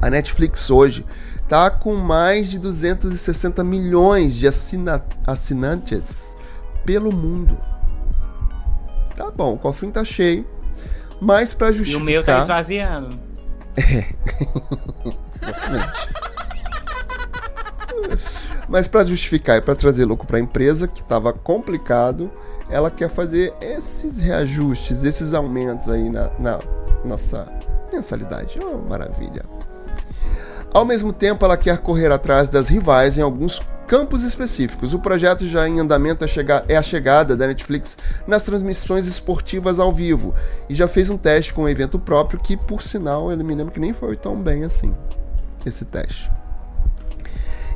a 0.00 0.08
Netflix 0.08 0.70
hoje 0.70 1.04
está 1.44 1.70
com 1.70 1.94
mais 1.94 2.48
de 2.48 2.58
260 2.58 3.62
milhões 3.62 4.34
de 4.34 4.48
assina 4.48 5.04
assinantes 5.26 6.34
pelo 6.84 7.14
mundo. 7.14 7.56
Tá 9.14 9.30
bom, 9.30 9.54
o 9.54 9.58
cofrinho 9.58 9.92
tá 9.92 10.04
cheio. 10.04 10.46
Mas 11.20 11.54
para 11.54 11.70
justificar. 11.70 12.00
E 12.00 12.02
o 12.02 12.04
meu 12.04 12.24
tá 12.24 12.40
esvaziando. 12.40 13.18
É. 13.76 14.06
Exatamente. 15.42 16.08
Mas 18.68 18.88
para 18.88 19.04
justificar 19.04 19.58
e 19.58 19.60
para 19.60 19.74
trazer 19.74 20.04
lucro 20.04 20.26
para 20.26 20.38
a 20.38 20.40
empresa, 20.40 20.88
que 20.88 21.00
estava 21.00 21.32
complicado, 21.32 22.30
ela 22.68 22.90
quer 22.90 23.08
fazer 23.08 23.54
esses 23.60 24.20
reajustes, 24.20 25.04
esses 25.04 25.34
aumentos 25.34 25.90
aí 25.90 26.08
na, 26.08 26.30
na 26.38 26.60
nossa 27.04 27.46
mensalidade. 27.92 28.58
Oh, 28.60 28.78
maravilha. 28.88 29.44
Ao 30.74 30.84
mesmo 30.84 31.12
tempo, 31.12 31.44
ela 31.44 31.56
quer 31.56 31.78
correr 31.78 32.10
atrás 32.10 32.48
das 32.48 32.68
rivais 32.68 33.16
em 33.16 33.22
alguns 33.22 33.62
campos 33.86 34.24
específicos. 34.24 34.92
O 34.92 34.98
projeto 34.98 35.46
já 35.46 35.68
em 35.68 35.78
andamento 35.78 36.24
é, 36.24 36.28
é, 36.66 36.76
a 36.76 36.82
chegada 36.82 37.36
da 37.36 37.46
Netflix 37.46 37.96
nas 38.26 38.42
transmissões 38.42 39.06
esportivas 39.06 39.78
ao 39.78 39.92
vivo 39.92 40.34
e 40.68 40.74
já 40.74 40.88
fez 40.88 41.08
um 41.08 41.16
teste 41.16 41.54
com 41.54 41.62
um 41.62 41.68
evento 41.68 41.96
próprio 41.96 42.40
que, 42.40 42.56
por 42.56 42.82
sinal, 42.82 43.30
eu 43.30 43.36
me 43.36 43.54
lembro 43.54 43.72
que 43.72 43.78
nem 43.78 43.92
foi 43.92 44.16
tão 44.16 44.42
bem 44.42 44.64
assim 44.64 44.92
esse 45.64 45.84
teste. 45.84 46.28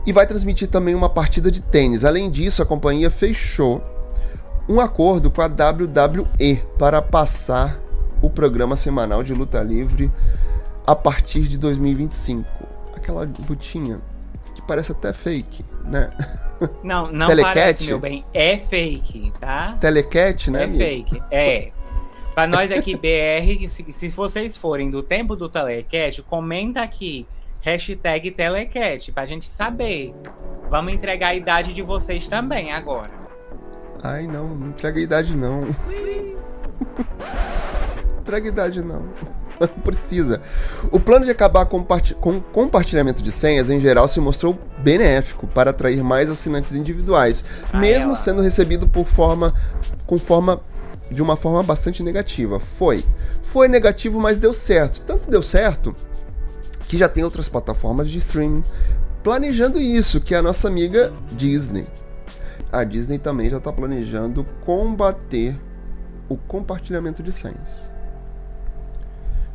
E 0.05 0.13
vai 0.13 0.27
transmitir 0.27 0.67
também 0.67 0.97
uma 0.97 1.09
partida 1.09 1.53
de 1.53 1.63
tênis. 1.63 2.05
Além 2.05 2.29
disso, 2.29 2.63
a 2.63 2.67
companhia 2.67 3.11
fechou 3.11 3.81
um 4.69 4.81
acordo 4.81 5.31
com 5.31 5.41
a 5.41 5.47
WWE 5.47 6.65
para 6.77 7.01
passar 7.01 7.79
o 8.21 8.29
programa 8.29 8.75
semanal 8.75 9.23
de 9.23 9.33
luta 9.33 9.63
livre 9.63 10.11
a 10.85 10.97
partir 10.97 11.43
de 11.43 11.57
2025 11.59 12.58
aquela 13.09 13.29
lutinha 13.49 14.01
que 14.55 14.61
parece 14.63 14.93
até 14.93 15.13
fake, 15.13 15.65
né? 15.87 16.11
Não, 16.83 17.11
não 17.11 17.27
Telecat? 17.29 17.55
parece, 17.55 17.85
meu 17.87 17.99
bem. 17.99 18.25
É 18.35 18.59
fake, 18.59 19.33
tá? 19.41 19.77
Telecat, 19.81 20.51
né? 20.51 20.61
É 20.61 20.65
amigo? 20.65 20.79
fake, 20.79 21.23
é. 21.31 21.73
Pra 22.35 22.47
nós 22.47 22.71
aqui, 22.71 22.95
BR, 22.95 23.69
se, 23.69 23.93
se 23.93 24.09
vocês 24.09 24.57
forem 24.57 24.91
do 24.91 25.03
tempo 25.03 25.35
do 25.35 25.49
Telecat, 25.49 26.23
comenta 26.23 26.83
aqui. 26.83 27.27
Hashtag 27.61 28.31
Telecat, 28.31 29.11
pra 29.11 29.27
gente 29.27 29.51
saber. 29.51 30.15
Vamos 30.71 30.93
entregar 30.93 31.29
a 31.29 31.35
idade 31.35 31.73
de 31.73 31.83
vocês 31.83 32.29
também 32.29 32.73
agora. 32.73 33.11
Ai, 34.03 34.29
não, 34.29 34.55
não 34.55 34.69
entrega 34.69 35.01
a 35.01 35.03
idade, 35.03 35.37
não. 35.37 35.67
entrega 38.21 38.47
a 38.47 38.53
idade, 38.53 38.81
não. 38.83 39.05
precisa. 39.85 40.41
O 40.91 41.01
plano 41.01 41.25
de 41.25 41.31
acabar 41.31 41.67
com 41.67 41.79
o 41.79 42.41
compartilhamento 42.41 43.23
de 43.23 43.33
senhas, 43.33 43.71
em 43.71 43.81
geral, 43.81 44.07
se 44.09 44.21
mostrou 44.21 44.59
benéfico 44.79 45.47
para 45.47 45.71
atrair 45.71 46.03
mais 46.03 46.31
assinantes 46.31 46.75
individuais, 46.75 47.45
ah, 47.73 47.79
mesmo 47.79 48.17
sendo 48.17 48.43
recebido 48.43 48.89
por 48.89 49.07
forma, 49.07 49.55
com 50.07 50.19
forma 50.19 50.61
de 51.11 51.23
uma 51.23 51.37
forma 51.37 51.63
bastante 51.63 52.03
negativa. 52.03 52.61
Foi. 52.61 53.05
Foi 53.43 53.69
negativo, 53.69 54.21
mas 54.21 54.39
deu 54.39 54.53
certo. 54.53 55.01
Tanto 55.01 55.31
deu 55.31 55.43
certo 55.43 55.95
que 56.87 56.97
já 56.97 57.09
tem 57.09 57.25
outras 57.25 57.49
plataformas 57.49 58.09
de 58.09 58.19
streaming 58.19 58.63
planejando 59.23 59.79
isso, 59.79 60.21
que 60.21 60.35
é 60.35 60.39
a 60.39 60.43
nossa 60.43 60.69
amiga 60.69 61.13
Disney. 61.33 61.87
A 62.71 62.85
Disney 62.85 63.19
também 63.19 63.51
já 63.51 63.59
está 63.59 63.73
planejando 63.73 64.45
combater 64.65 65.59
o 66.29 66.37
compartilhamento 66.37 67.23
de 67.23 67.33
senhas. 67.33 67.91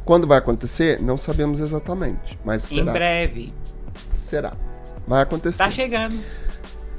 Quando 0.05 0.27
vai 0.27 0.37
acontecer, 0.37 1.01
não 1.01 1.17
sabemos 1.17 1.59
exatamente, 1.59 2.37
mas 2.43 2.63
será. 2.63 2.81
Em 2.81 2.93
breve. 2.93 3.53
Será. 4.13 4.53
Vai 5.07 5.21
acontecer. 5.21 5.63
Tá 5.63 5.71
chegando. 5.71 6.17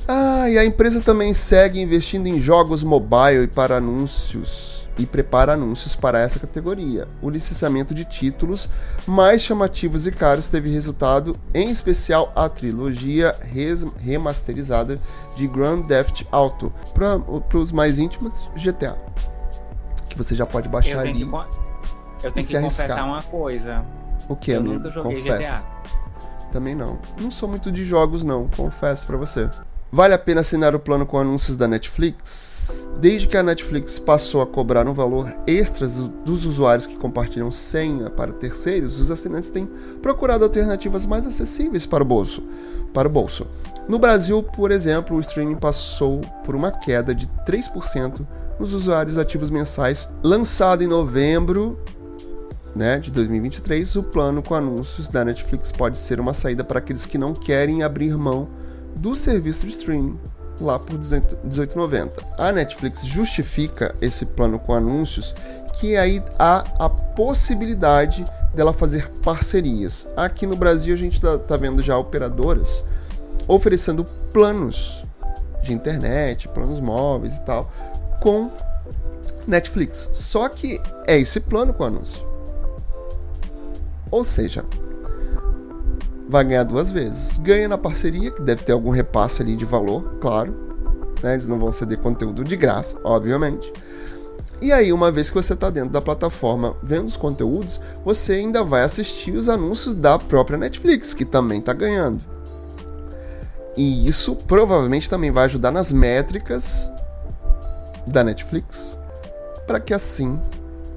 Ah, 0.06 0.49
e 0.50 0.58
a 0.58 0.64
empresa 0.64 1.00
também 1.00 1.32
segue 1.32 1.80
investindo 1.80 2.26
em 2.26 2.38
jogos 2.38 2.82
mobile 2.82 3.44
e 3.44 3.49
para 3.49 3.76
anúncios 3.76 4.84
e 4.99 5.06
prepara 5.06 5.54
anúncios 5.54 5.96
para 5.96 6.20
essa 6.20 6.38
categoria. 6.38 7.08
O 7.20 7.30
licenciamento 7.30 7.94
de 7.94 8.04
títulos 8.04 8.68
mais 9.06 9.42
chamativos 9.42 10.06
e 10.06 10.12
caros 10.12 10.49
teve 10.49 10.70
resultado, 10.70 11.37
em 11.52 11.70
especial 11.70 12.32
a 12.37 12.49
trilogia 12.49 13.34
remasterizada 13.99 15.00
de 15.37 15.46
Grand 15.46 15.82
Theft 15.82 16.25
Auto. 16.30 16.73
Para 16.92 17.58
os 17.58 17.73
mais 17.73 17.99
íntimos, 17.99 18.49
GTA. 18.56 18.96
Que 20.08 20.16
você 20.16 20.34
já 20.34 20.46
pode 20.46 20.68
baixar 20.68 21.00
ali. 21.00 21.12
Que 21.12 21.63
eu 22.25 22.33
tenho 22.33 22.47
que 22.47 22.61
confessar 22.61 23.04
uma 23.04 23.23
coisa. 23.23 23.85
O 24.28 24.37
que, 24.37 24.52
Eu 24.52 24.61
amigo? 24.61 24.75
nunca 24.75 24.90
joguei 24.90 25.16
Confesso. 25.16 25.43
GTA. 25.43 25.64
Também 26.52 26.75
não. 26.75 26.99
Não 27.21 27.31
sou 27.31 27.49
muito 27.49 27.71
de 27.71 27.85
jogos, 27.85 28.25
não. 28.25 28.49
Confesso 28.49 29.07
para 29.07 29.16
você. 29.16 29.50
Vale 29.90 30.12
a 30.12 30.19
pena 30.19 30.40
assinar 30.40 30.75
o 30.75 30.81
plano 30.81 31.07
com 31.07 31.19
anúncios 31.19 31.57
da 31.57 31.69
Netflix? 31.69 32.90
Desde 32.99 33.28
que 33.28 33.37
a 33.37 33.43
Netflix 33.45 33.99
passou 33.99 34.43
a 34.43 34.47
cobrar 34.47 34.88
um 34.88 34.93
valor 34.93 35.33
extra 35.47 35.87
dos 35.87 36.45
usuários 36.45 36.85
que 36.85 36.97
compartilham 36.97 37.52
senha 37.52 38.11
para 38.11 38.33
terceiros, 38.33 38.99
os 38.99 39.11
assinantes 39.11 39.50
têm 39.50 39.69
procurado 40.02 40.43
alternativas 40.43 41.07
mais 41.07 41.26
acessíveis 41.26 41.87
para 41.87 42.02
o 42.02 42.07
bolso. 42.07 42.43
Para 42.93 43.07
o 43.07 43.11
bolso. 43.11 43.47
No 43.87 43.99
Brasil, 43.99 44.43
por 44.43 44.73
exemplo, 44.73 45.16
o 45.16 45.21
streaming 45.21 45.57
passou 45.57 46.21
por 46.45 46.57
uma 46.57 46.73
queda 46.73 47.14
de 47.14 47.28
3% 47.47 48.26
nos 48.59 48.73
usuários 48.73 49.19
ativos 49.19 49.50
mensais, 49.50 50.09
lançado 50.23 50.83
em 50.83 50.88
novembro 50.88 51.78
né, 52.75 52.99
de 52.99 53.12
2023, 53.12 53.97
o 53.97 54.02
plano 54.02 54.43
com 54.43 54.54
anúncios 54.54 55.09
da 55.09 55.25
Netflix 55.25 55.71
pode 55.71 55.97
ser 55.99 56.19
uma 56.19 56.35
saída 56.35 56.64
para 56.64 56.78
aqueles 56.78 57.07
que 57.07 57.16
não 57.16 57.33
querem 57.33 57.83
abrir 57.83 58.16
mão 58.16 58.49
do 58.97 59.14
serviço 59.14 59.66
de 59.66 59.73
streaming 59.73 60.19
lá 60.61 60.78
por 60.78 60.99
18,90. 60.99 62.11
A 62.38 62.52
Netflix 62.52 63.04
justifica 63.04 63.95
esse 64.00 64.25
plano 64.26 64.59
com 64.59 64.75
anúncios 64.75 65.35
que 65.78 65.97
aí 65.97 66.23
há 66.38 66.64
a 66.78 66.88
possibilidade 66.88 68.25
dela 68.54 68.73
fazer 68.73 69.11
parcerias. 69.23 70.09
Aqui 70.16 70.47
no 70.47 70.57
Brasil 70.57 70.95
a 70.95 70.99
gente 70.99 71.14
está 71.14 71.38
tá 71.38 71.57
vendo 71.57 71.83
já 71.83 71.97
operadoras 71.97 72.85
oferecendo 73.47 74.04
planos 74.33 75.04
de 75.62 75.73
internet, 75.73 76.49
planos 76.49 76.81
móveis 76.81 77.37
e 77.37 77.40
tal, 77.43 77.71
com 78.21 78.50
Netflix. 79.47 80.09
Só 80.12 80.49
que 80.49 80.81
é 81.07 81.19
esse 81.19 81.40
plano 81.40 81.75
com 81.75 81.85
anúncio. 81.85 82.34
Ou 84.14 84.23
seja, 84.23 84.64
vai 86.28 86.44
ganhar 86.44 86.62
duas 86.62 86.88
vezes. 86.88 87.37
Ganha 87.38 87.66
na 87.66 87.76
parceria, 87.76 88.30
que 88.30 88.40
deve 88.40 88.62
ter 88.62 88.71
algum 88.71 88.90
repasse 88.90 89.42
ali 89.42 89.56
de 89.56 89.64
valor, 89.64 90.18
claro. 90.21 90.54
Né? 91.21 91.33
Eles 91.33 91.49
não 91.49 91.59
vão 91.59 91.73
ceder 91.73 91.99
conteúdo 91.99 92.44
de 92.44 92.54
graça, 92.56 92.97
obviamente. 93.02 93.73
E 94.62 94.71
aí, 94.71 94.92
uma 94.92 95.11
vez 95.11 95.30
que 95.30 95.35
você 95.35 95.54
está 95.54 95.68
dentro 95.68 95.90
da 95.90 96.00
plataforma 96.00 96.76
vendo 96.80 97.09
os 97.09 97.16
conteúdos, 97.16 97.80
você 98.04 98.35
ainda 98.35 98.62
vai 98.62 98.83
assistir 98.83 99.33
os 99.33 99.49
anúncios 99.49 99.97
da 99.97 100.16
própria 100.16 100.56
Netflix, 100.56 101.12
que 101.12 101.25
também 101.25 101.59
está 101.59 101.73
ganhando. 101.73 102.21
E 103.76 104.06
isso 104.06 104.37
provavelmente 104.37 105.11
também 105.11 105.33
vai 105.33 105.47
ajudar 105.47 105.73
nas 105.73 105.90
métricas 105.90 106.88
da 108.06 108.23
Netflix, 108.23 108.97
para 109.66 109.80
que 109.80 109.92
assim 109.92 110.38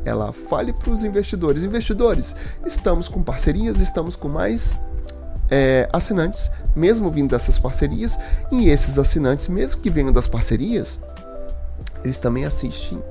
ela 0.05 0.31
fale 0.31 0.73
para 0.73 0.89
os 0.89 1.03
investidores: 1.03 1.63
investidores, 1.63 2.35
estamos 2.65 3.07
com 3.07 3.21
parcerias, 3.21 3.79
estamos 3.79 4.15
com 4.15 4.27
mais 4.27 4.79
é, 5.49 5.87
assinantes, 5.91 6.49
mesmo 6.75 7.09
vindo 7.09 7.31
dessas 7.31 7.57
parcerias, 7.59 8.17
e 8.51 8.69
esses 8.69 8.97
assinantes, 8.97 9.47
mesmo 9.47 9.81
que 9.81 9.89
venham 9.89 10.11
das 10.11 10.27
parcerias, 10.27 10.99
eles 12.03 12.19
também 12.19 12.45
assistem 12.45 13.01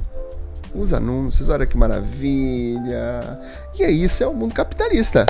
os 0.75 0.93
anúncios. 0.93 1.49
Olha 1.49 1.67
que 1.67 1.77
maravilha! 1.77 3.41
E 3.75 3.83
é 3.83 3.91
isso, 3.91 4.23
é 4.23 4.27
o 4.27 4.35
mundo 4.35 4.55
capitalista. 4.55 5.27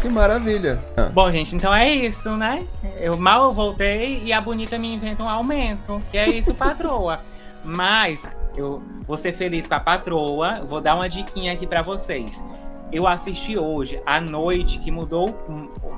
Que 0.00 0.08
maravilha. 0.08 0.80
Ah. 0.96 1.10
Bom, 1.14 1.30
gente, 1.30 1.54
então 1.54 1.72
é 1.72 1.88
isso, 1.88 2.36
né? 2.36 2.66
Eu 2.98 3.16
mal 3.16 3.52
voltei 3.52 4.20
e 4.24 4.32
a 4.32 4.40
bonita 4.40 4.76
me 4.76 4.92
inventa 4.92 5.22
um 5.22 5.28
aumento. 5.28 6.02
Que 6.10 6.18
é 6.18 6.28
isso, 6.28 6.52
patroa. 6.54 7.20
Mas 7.64 8.26
eu 8.56 8.82
vou 9.06 9.16
ser 9.16 9.32
feliz 9.32 9.66
com 9.66 9.74
a 9.74 9.80
patroa. 9.80 10.60
Vou 10.62 10.80
dar 10.80 10.94
uma 10.94 11.08
diquinha 11.08 11.52
aqui 11.52 11.66
para 11.66 11.82
vocês. 11.82 12.42
Eu 12.92 13.06
assisti 13.06 13.56
hoje 13.56 14.00
à 14.04 14.20
noite 14.20 14.78
que 14.78 14.90
mudou 14.90 15.30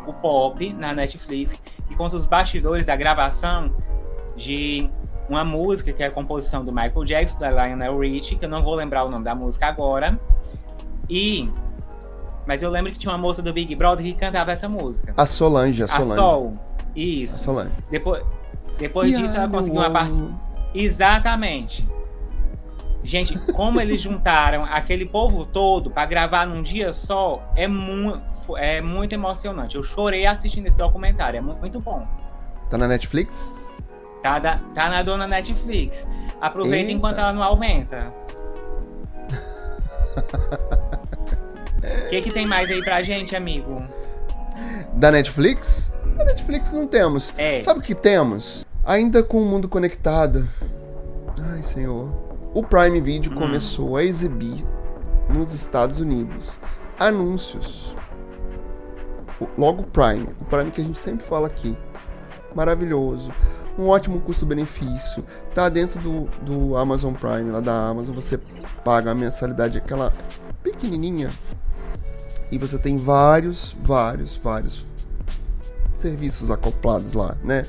o 0.06 0.12
pop 0.12 0.72
na 0.74 0.94
Netflix, 0.94 1.58
que 1.88 1.94
conta 1.96 2.16
os 2.16 2.24
bastidores 2.24 2.86
da 2.86 2.94
gravação 2.94 3.74
de 4.36 4.88
uma 5.28 5.44
música 5.44 5.92
que 5.92 6.02
é 6.02 6.06
a 6.06 6.10
composição 6.10 6.64
do 6.64 6.72
Michael 6.72 7.04
Jackson, 7.04 7.38
da 7.38 7.50
Lionel 7.50 7.98
Richie, 7.98 8.36
que 8.36 8.44
eu 8.44 8.48
não 8.48 8.62
vou 8.62 8.74
lembrar 8.74 9.04
o 9.04 9.10
nome 9.10 9.24
da 9.24 9.34
música 9.34 9.66
agora. 9.66 10.18
E. 11.08 11.50
Mas 12.46 12.62
eu 12.62 12.70
lembro 12.70 12.92
que 12.92 12.98
tinha 12.98 13.10
uma 13.10 13.18
moça 13.18 13.40
do 13.40 13.52
Big 13.52 13.74
Brother 13.74 14.04
que 14.04 14.14
cantava 14.14 14.52
essa 14.52 14.68
música. 14.68 15.14
A 15.16 15.26
Solange, 15.26 15.82
a 15.82 15.88
Solange. 15.88 16.12
A 16.12 16.14
Sol. 16.14 16.52
Isso. 16.94 17.36
A 17.36 17.38
Solange. 17.38 17.72
Depois, 17.90 18.22
depois 18.78 19.10
disso, 19.10 19.34
ela 19.34 19.48
conseguiu 19.48 19.80
uma 19.80 20.04
know. 20.04 20.28
Exatamente. 20.74 21.88
Gente, 23.02 23.38
como 23.52 23.80
eles 23.80 24.00
juntaram 24.00 24.64
aquele 24.64 25.04
povo 25.06 25.44
todo 25.44 25.90
pra 25.90 26.06
gravar 26.06 26.46
num 26.46 26.62
dia 26.62 26.92
só, 26.92 27.42
é, 27.54 27.68
mu 27.68 28.20
é 28.56 28.80
muito 28.80 29.12
emocionante. 29.12 29.76
Eu 29.76 29.82
chorei 29.82 30.26
assistindo 30.26 30.66
esse 30.66 30.78
documentário, 30.78 31.36
é 31.38 31.40
muito, 31.40 31.60
muito 31.60 31.80
bom. 31.80 32.02
Tá 32.70 32.78
na 32.78 32.88
Netflix? 32.88 33.54
Tá, 34.22 34.38
da- 34.38 34.58
tá 34.74 34.88
na 34.88 35.02
dona 35.02 35.26
Netflix. 35.26 36.06
Aproveita 36.40 36.86
Eita. 36.86 36.92
enquanto 36.92 37.18
ela 37.18 37.32
não 37.32 37.42
aumenta. 37.42 38.10
O 42.06 42.08
que, 42.08 42.20
que 42.22 42.30
tem 42.30 42.46
mais 42.46 42.70
aí 42.70 42.82
pra 42.82 43.02
gente, 43.02 43.36
amigo? 43.36 43.82
Da 44.94 45.10
Netflix? 45.10 45.94
Da 46.16 46.24
Netflix 46.24 46.72
não 46.72 46.86
temos. 46.86 47.34
É. 47.36 47.60
Sabe 47.62 47.80
o 47.80 47.82
que 47.82 47.94
temos? 47.94 48.64
Ainda 48.84 49.22
com 49.22 49.40
o 49.40 49.46
mundo 49.46 49.68
conectado. 49.68 50.46
Ai, 51.52 51.62
senhor. 51.62 52.08
O 52.52 52.62
Prime 52.62 53.00
Video 53.00 53.32
Hum. 53.32 53.34
começou 53.34 53.96
a 53.96 54.04
exibir 54.04 54.64
nos 55.28 55.52
Estados 55.54 56.00
Unidos 56.00 56.58
anúncios. 56.98 57.96
Logo 59.58 59.82
Prime. 59.84 60.28
O 60.40 60.44
Prime 60.44 60.70
que 60.70 60.80
a 60.80 60.84
gente 60.84 60.98
sempre 60.98 61.26
fala 61.26 61.46
aqui. 61.46 61.76
Maravilhoso. 62.54 63.32
Um 63.78 63.88
ótimo 63.88 64.20
custo-benefício. 64.20 65.24
Tá 65.54 65.68
dentro 65.68 66.00
do, 66.00 66.24
do 66.42 66.76
Amazon 66.76 67.14
Prime, 67.14 67.50
lá 67.50 67.60
da 67.60 67.88
Amazon. 67.88 68.14
Você 68.14 68.38
paga 68.84 69.10
a 69.10 69.14
mensalidade, 69.14 69.78
aquela 69.78 70.12
pequenininha. 70.62 71.32
E 72.52 72.58
você 72.58 72.78
tem 72.78 72.96
vários, 72.96 73.74
vários, 73.82 74.36
vários 74.36 74.86
serviços 75.96 76.50
acoplados 76.50 77.14
lá, 77.14 77.34
né? 77.42 77.66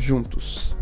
Juntos. 0.00 0.74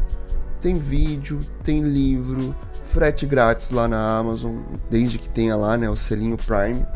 Tem 0.61 0.75
vídeo, 0.75 1.41
tem 1.63 1.83
livro, 1.83 2.55
frete 2.85 3.27
grátis 3.27 3.71
lá 3.71 3.89
na 3.89 4.19
Amazon, 4.19 4.59
desde 4.89 5.19
que 5.19 5.29
tenha 5.29 5.57
lá, 5.57 5.77
né, 5.77 5.91
o 5.91 5.97
selinho 5.97 6.37
Prime. 6.37 6.87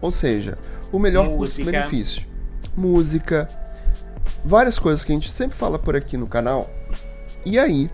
Ou 0.00 0.10
seja, 0.10 0.58
o 0.92 0.98
melhor 0.98 1.28
custo-benefício. 1.30 2.26
Música, 2.76 3.48
várias 4.44 4.78
coisas 4.78 5.02
que 5.02 5.12
a 5.12 5.14
gente 5.14 5.30
sempre 5.30 5.56
fala 5.56 5.78
por 5.78 5.96
aqui 5.96 6.16
no 6.16 6.26
canal. 6.26 6.70
E 7.44 7.58
aí, 7.58 7.90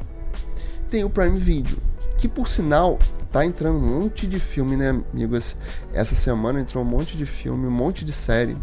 tem 0.90 1.04
o 1.04 1.10
Prime 1.10 1.38
Video, 1.38 1.78
que 2.16 2.28
por 2.28 2.48
sinal 2.48 2.98
tá 3.30 3.44
entrando 3.44 3.76
um 3.76 4.00
monte 4.00 4.26
de 4.26 4.40
filme, 4.40 4.76
né, 4.76 4.90
amigos? 5.12 5.56
Essa 5.92 6.14
semana 6.14 6.60
entrou 6.60 6.82
um 6.82 6.86
monte 6.86 7.16
de 7.16 7.26
filme, 7.26 7.66
um 7.66 7.70
monte 7.70 8.04
de 8.04 8.12
série. 8.12 8.56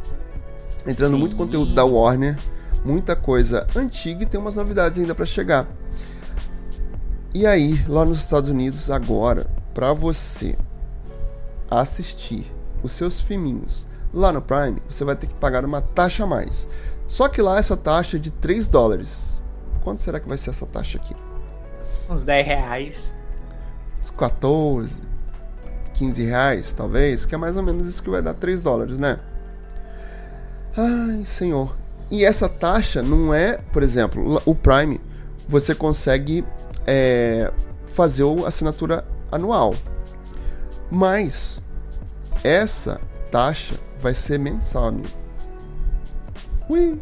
Entrando 0.86 1.14
Sim. 1.14 1.20
muito 1.20 1.36
conteúdo 1.36 1.74
da 1.74 1.86
Warner, 1.86 2.38
muita 2.86 3.16
coisa 3.16 3.68
antiga 3.76 4.24
e 4.24 4.26
tem 4.26 4.40
umas 4.40 4.56
novidades 4.56 5.00
ainda 5.00 5.16
pra 5.16 5.26
chegar. 5.26 5.68
E 7.34 7.46
aí, 7.46 7.84
lá 7.88 8.06
nos 8.06 8.20
Estados 8.20 8.50
Unidos 8.50 8.90
agora, 8.90 9.48
pra 9.74 9.92
você 9.92 10.56
assistir 11.70 12.50
os 12.82 12.92
seus 12.92 13.20
filminhos 13.20 13.86
lá 14.14 14.32
no 14.32 14.42
Prime, 14.42 14.82
você 14.90 15.04
vai 15.04 15.16
ter 15.16 15.28
que 15.28 15.34
pagar 15.34 15.66
uma 15.66 15.82
taxa 15.82 16.24
a 16.24 16.28
mais. 16.28 16.68
Só 17.08 17.28
que 17.28 17.42
lá 17.42 17.58
essa 17.58 17.76
taxa 17.76 18.18
é 18.18 18.20
de 18.20 18.32
3 18.32 18.68
dólares. 18.68 19.44
Quanto 19.84 20.02
será 20.02 20.20
que 20.20 20.30
vai 20.30 20.38
ser 20.38 20.52
essa 20.52 20.66
taxa 20.66 20.98
aqui? 20.98 21.16
Uns 22.10 22.24
10 22.24 22.48
reais. 22.48 23.16
Uns 24.00 24.12
14, 24.12 25.02
15 25.94 26.24
reais, 26.24 26.72
talvez, 26.72 27.26
que 27.26 27.36
é 27.36 27.38
mais 27.38 27.58
ou 27.58 27.64
menos 27.64 27.88
isso 27.88 28.02
que 28.02 28.10
vai 28.10 28.22
dar 28.22 28.34
3 28.34 28.62
dólares, 28.62 28.98
né? 28.98 29.20
Ai, 30.78 31.26
senhor. 31.26 31.76
E 32.12 32.24
essa 32.24 32.48
taxa 32.48 33.02
não 33.02 33.34
é, 33.34 33.58
por 33.74 33.82
exemplo, 33.84 34.42
o 34.46 34.54
Prime, 34.56 35.02
você 35.48 35.74
consegue 35.74 36.46
é, 36.86 37.52
fazer 37.88 38.24
a 38.24 38.48
assinatura 38.48 39.06
anual. 39.32 39.76
Mas 40.92 41.60
essa 42.44 43.02
taxa 43.32 43.76
vai 44.00 44.14
ser 44.14 44.38
mensal, 44.40 44.86
amigo. 44.86 45.10
Ui. 46.70 47.02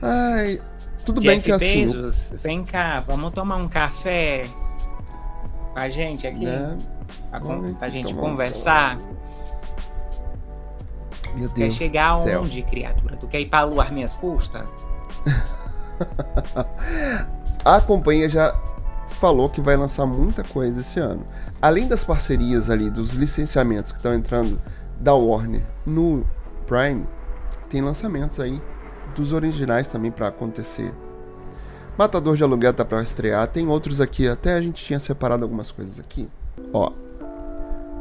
Ai, 0.00 0.60
tudo 1.04 1.20
bem 1.20 1.36
Jeff 1.38 1.44
que 1.44 1.52
assim, 1.52 1.86
o- 1.86 1.92
Bezos, 2.02 2.32
vem 2.42 2.64
cá, 2.64 3.00
vamos 3.00 3.32
tomar 3.32 3.56
um 3.56 3.68
café 3.68 4.48
com 5.72 5.78
a 5.78 5.88
gente 5.88 6.26
aqui? 6.26 6.44
né? 6.44 6.76
Pra, 7.30 7.40
con- 7.40 7.74
gente 7.88 8.12
um 8.12 8.36
Meu 11.34 11.48
Quer 11.48 11.64
Deus 11.64 11.74
chegar 11.74 12.16
do 12.16 12.22
céu. 12.24 12.40
aonde, 12.40 12.62
criatura? 12.62 13.16
Tu 13.16 13.26
quer 13.26 13.40
ir 13.40 13.46
pra 13.46 13.64
lua 13.64 13.84
às 13.84 13.90
minhas 13.90 14.16
custas? 14.16 14.64
A 17.64 17.80
companhia 17.80 18.28
já 18.28 18.54
falou 19.06 19.48
que 19.48 19.60
vai 19.60 19.76
lançar 19.76 20.04
muita 20.04 20.42
coisa 20.42 20.80
esse 20.80 20.98
ano. 20.98 21.24
Além 21.60 21.86
das 21.86 22.02
parcerias 22.02 22.70
ali, 22.70 22.90
dos 22.90 23.12
licenciamentos 23.12 23.92
que 23.92 23.98
estão 23.98 24.12
entrando 24.12 24.60
da 24.98 25.14
Warner 25.14 25.62
no 25.86 26.26
Prime, 26.66 27.06
tem 27.68 27.80
lançamentos 27.80 28.40
aí 28.40 28.60
dos 29.14 29.32
originais 29.32 29.88
também 29.88 30.10
para 30.10 30.28
acontecer. 30.28 30.92
Matador 31.96 32.36
de 32.36 32.42
Aluguel 32.42 32.72
tá 32.72 32.84
para 32.84 33.02
estrear, 33.02 33.46
tem 33.46 33.68
outros 33.68 34.00
aqui, 34.00 34.26
até 34.26 34.54
a 34.54 34.62
gente 34.62 34.84
tinha 34.84 34.98
separado 34.98 35.44
algumas 35.44 35.70
coisas 35.70 36.00
aqui. 36.00 36.28
Ó. 36.72 36.90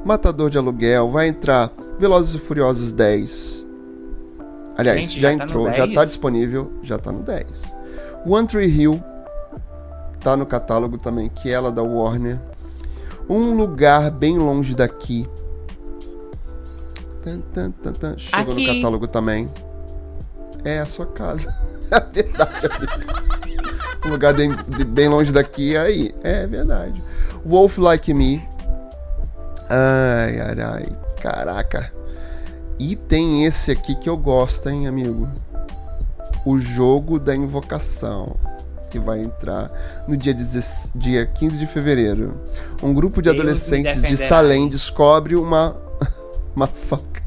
Matador 0.04 0.50
de 0.50 0.58
Aluguel, 0.58 1.10
vai 1.10 1.28
entrar 1.28 1.70
Velozes 2.00 2.36
e 2.36 2.40
Furiosos 2.40 2.92
10. 2.92 3.66
Aliás, 4.78 5.00
Gente, 5.02 5.20
já, 5.20 5.32
já 5.32 5.38
tá 5.38 5.44
entrou, 5.44 5.72
já 5.72 5.86
10? 5.86 5.96
tá 5.96 6.06
disponível, 6.06 6.72
já 6.82 6.98
tá 6.98 7.12
no 7.12 7.22
10. 7.24 7.46
One 8.26 8.48
Tree 8.48 8.68
Hill 8.68 9.04
tá 10.20 10.36
no 10.38 10.46
catálogo 10.46 10.98
também, 10.98 11.30
que 11.30 11.50
é 11.50 11.54
ela 11.54 11.72
da 11.72 11.84
Warner. 11.84 12.40
Um 13.30 13.54
lugar 13.56 14.10
bem 14.12 14.38
longe 14.38 14.76
daqui. 14.76 15.28
Tan, 17.24 17.40
tan, 17.54 17.72
tan, 17.72 17.94
tan. 17.94 18.18
Chegou 18.18 18.54
Aqui. 18.54 18.68
no 18.68 18.76
catálogo 18.76 19.08
também. 19.08 19.48
É 20.64 20.80
a 20.80 20.86
sua 20.86 21.06
casa. 21.06 21.54
É 21.92 22.00
verdade, 22.00 22.68
amigo. 22.68 23.22
Um 24.06 24.12
lugar 24.12 24.34
de- 24.34 24.48
de- 24.78 24.86
bem 24.86 25.10
longe 25.10 25.30
daqui, 25.30 25.76
aí. 25.76 26.16
É 26.24 26.48
verdade. 26.48 27.04
Wolf 27.46 27.78
Like 27.80 28.14
Me. 28.14 28.42
Ai, 29.70 30.40
ai, 30.40 30.62
ai. 30.62 30.86
Caraca. 31.22 31.94
E 32.80 32.96
tem 32.96 33.46
esse 33.46 33.70
aqui 33.70 33.94
que 33.94 34.10
eu 34.10 34.18
gosto, 34.18 34.68
hein, 34.68 34.88
amigo? 34.88 35.30
O 36.44 36.60
jogo 36.60 37.20
da 37.20 37.36
invocação. 37.36 38.36
Que 38.90 39.00
vai 39.00 39.22
entrar 39.22 40.04
no 40.08 40.18
dia, 40.18 40.34
16 40.34 40.92
dia 40.96 41.26
15 41.26 41.60
de 41.60 41.68
fevereiro. 41.68 42.42
Um 42.84 42.94
grupo 42.94 43.22
de 43.22 43.30
Deus 43.30 43.40
adolescentes 43.40 44.02
de. 44.02 44.18
Salem 44.18 44.68
descobre 44.68 45.36
uma. 45.36 45.78
Uma 46.54 46.68
faca. 46.68 47.22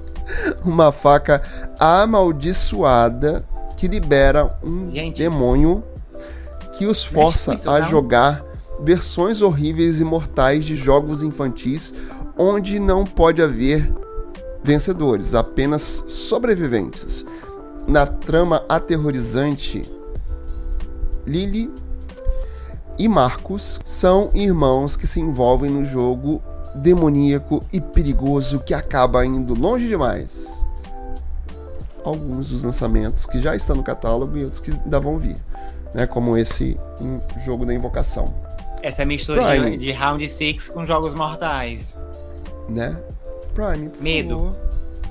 uma 0.64 0.90
faca 0.90 1.42
amaldiçoada 1.78 3.44
que 3.76 3.86
libera 3.86 4.56
um 4.62 4.90
Gente. 4.90 5.18
demônio 5.18 5.84
que 6.78 6.86
os 6.86 7.04
força 7.04 7.52
com 7.52 7.58
isso, 7.58 7.70
a 7.70 7.82
jogar 7.82 8.42
versões 8.80 9.42
horríveis 9.42 10.00
e 10.00 10.04
mortais 10.04 10.64
de 10.64 10.74
jogos 10.74 11.22
infantis 11.22 11.92
onde 12.42 12.80
não 12.80 13.04
pode 13.04 13.40
haver 13.40 13.92
vencedores, 14.64 15.32
apenas 15.32 16.02
sobreviventes. 16.08 17.24
Na 17.86 18.04
trama 18.04 18.64
aterrorizante, 18.68 19.82
Lily 21.24 21.70
e 22.98 23.08
Marcos 23.08 23.80
são 23.84 24.30
irmãos 24.34 24.96
que 24.96 25.06
se 25.06 25.20
envolvem 25.20 25.70
no 25.70 25.84
jogo 25.84 26.42
demoníaco 26.74 27.64
e 27.72 27.80
perigoso 27.80 28.58
que 28.58 28.74
acaba 28.74 29.24
indo 29.24 29.54
longe 29.54 29.86
demais. 29.86 30.66
Alguns 32.04 32.48
dos 32.48 32.64
lançamentos 32.64 33.24
que 33.24 33.40
já 33.40 33.54
estão 33.54 33.76
no 33.76 33.84
catálogo 33.84 34.36
e 34.36 34.42
outros 34.42 34.60
que 34.60 34.72
ainda 34.72 34.98
vão 34.98 35.18
vir, 35.18 35.36
né? 35.94 36.06
Como 36.06 36.36
esse 36.36 36.76
em 37.00 37.20
jogo 37.44 37.64
da 37.64 37.72
invocação, 37.72 38.34
Essa 38.82 39.04
mistura 39.04 39.44
Prime. 39.46 39.76
de 39.76 39.92
Round 39.92 40.28
6 40.28 40.68
com 40.70 40.84
jogos 40.84 41.14
mortais. 41.14 41.94
Né? 42.68 42.96
Prime, 43.54 43.88
por 43.90 44.02
Medo. 44.02 44.36
favor. 44.38 44.56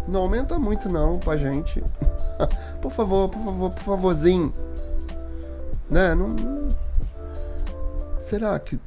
Não 0.08 0.22
aumenta 0.22 0.58
muito 0.58 0.90
não 0.90 1.20
pra 1.20 1.38
gente. 1.38 1.84
por 2.82 2.92
favor, 2.92 3.30
por 3.30 3.44
favor, 3.44 3.70
por 3.72 3.84
favorzinho. 3.84 4.54
Né? 5.90 6.16
Não. 6.16 6.36
Será 8.18 8.58
que 8.60 8.80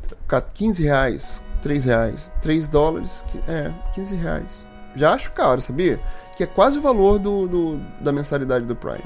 15 0.55 0.83
reais, 0.83 1.43
3 1.63 1.85
reais, 1.85 2.33
3 2.41 2.69
dólares, 2.69 3.25
é, 3.49 3.73
15 3.95 4.15
reais. 4.17 4.67
Já 4.97 5.13
acho 5.15 5.31
caro, 5.33 5.61
sabia? 5.61 6.01
Que 6.37 6.45
é 6.45 6.47
quase 6.47 6.79
o 6.79 6.83
valor 6.83 7.19
do, 7.19 7.47
do- 7.47 7.81
da 8.01 8.13
mensalidade 8.13 8.65
do 8.65 8.75
Prime. 8.77 9.05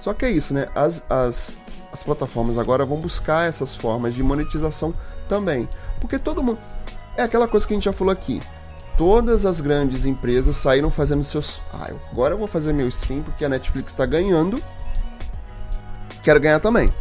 Só 0.00 0.12
que 0.12 0.24
é 0.24 0.30
isso, 0.30 0.52
né? 0.52 0.66
As, 0.74 1.04
as, 1.08 1.56
as 1.92 2.02
plataformas 2.02 2.58
agora 2.58 2.84
vão 2.84 2.98
buscar 2.98 3.48
essas 3.48 3.74
formas 3.74 4.14
de 4.14 4.22
monetização 4.22 4.92
também. 5.28 5.68
Porque 6.00 6.18
todo 6.18 6.42
mundo. 6.42 6.58
É 7.16 7.22
aquela 7.22 7.46
coisa 7.46 7.66
que 7.66 7.72
a 7.72 7.76
gente 7.76 7.84
já 7.84 7.92
falou 7.92 8.12
aqui. 8.12 8.42
Todas 8.96 9.46
as 9.46 9.60
grandes 9.60 10.04
empresas 10.04 10.56
saíram 10.56 10.90
fazendo 10.90 11.22
seus. 11.22 11.62
Ah, 11.72 11.90
agora 12.10 12.34
eu 12.34 12.38
vou 12.38 12.46
fazer 12.46 12.72
meu 12.72 12.88
stream 12.88 13.22
porque 13.22 13.44
a 13.44 13.48
Netflix 13.48 13.92
está 13.92 14.06
ganhando. 14.06 14.62
Quero 16.22 16.40
ganhar 16.40 16.60
também. 16.60 16.92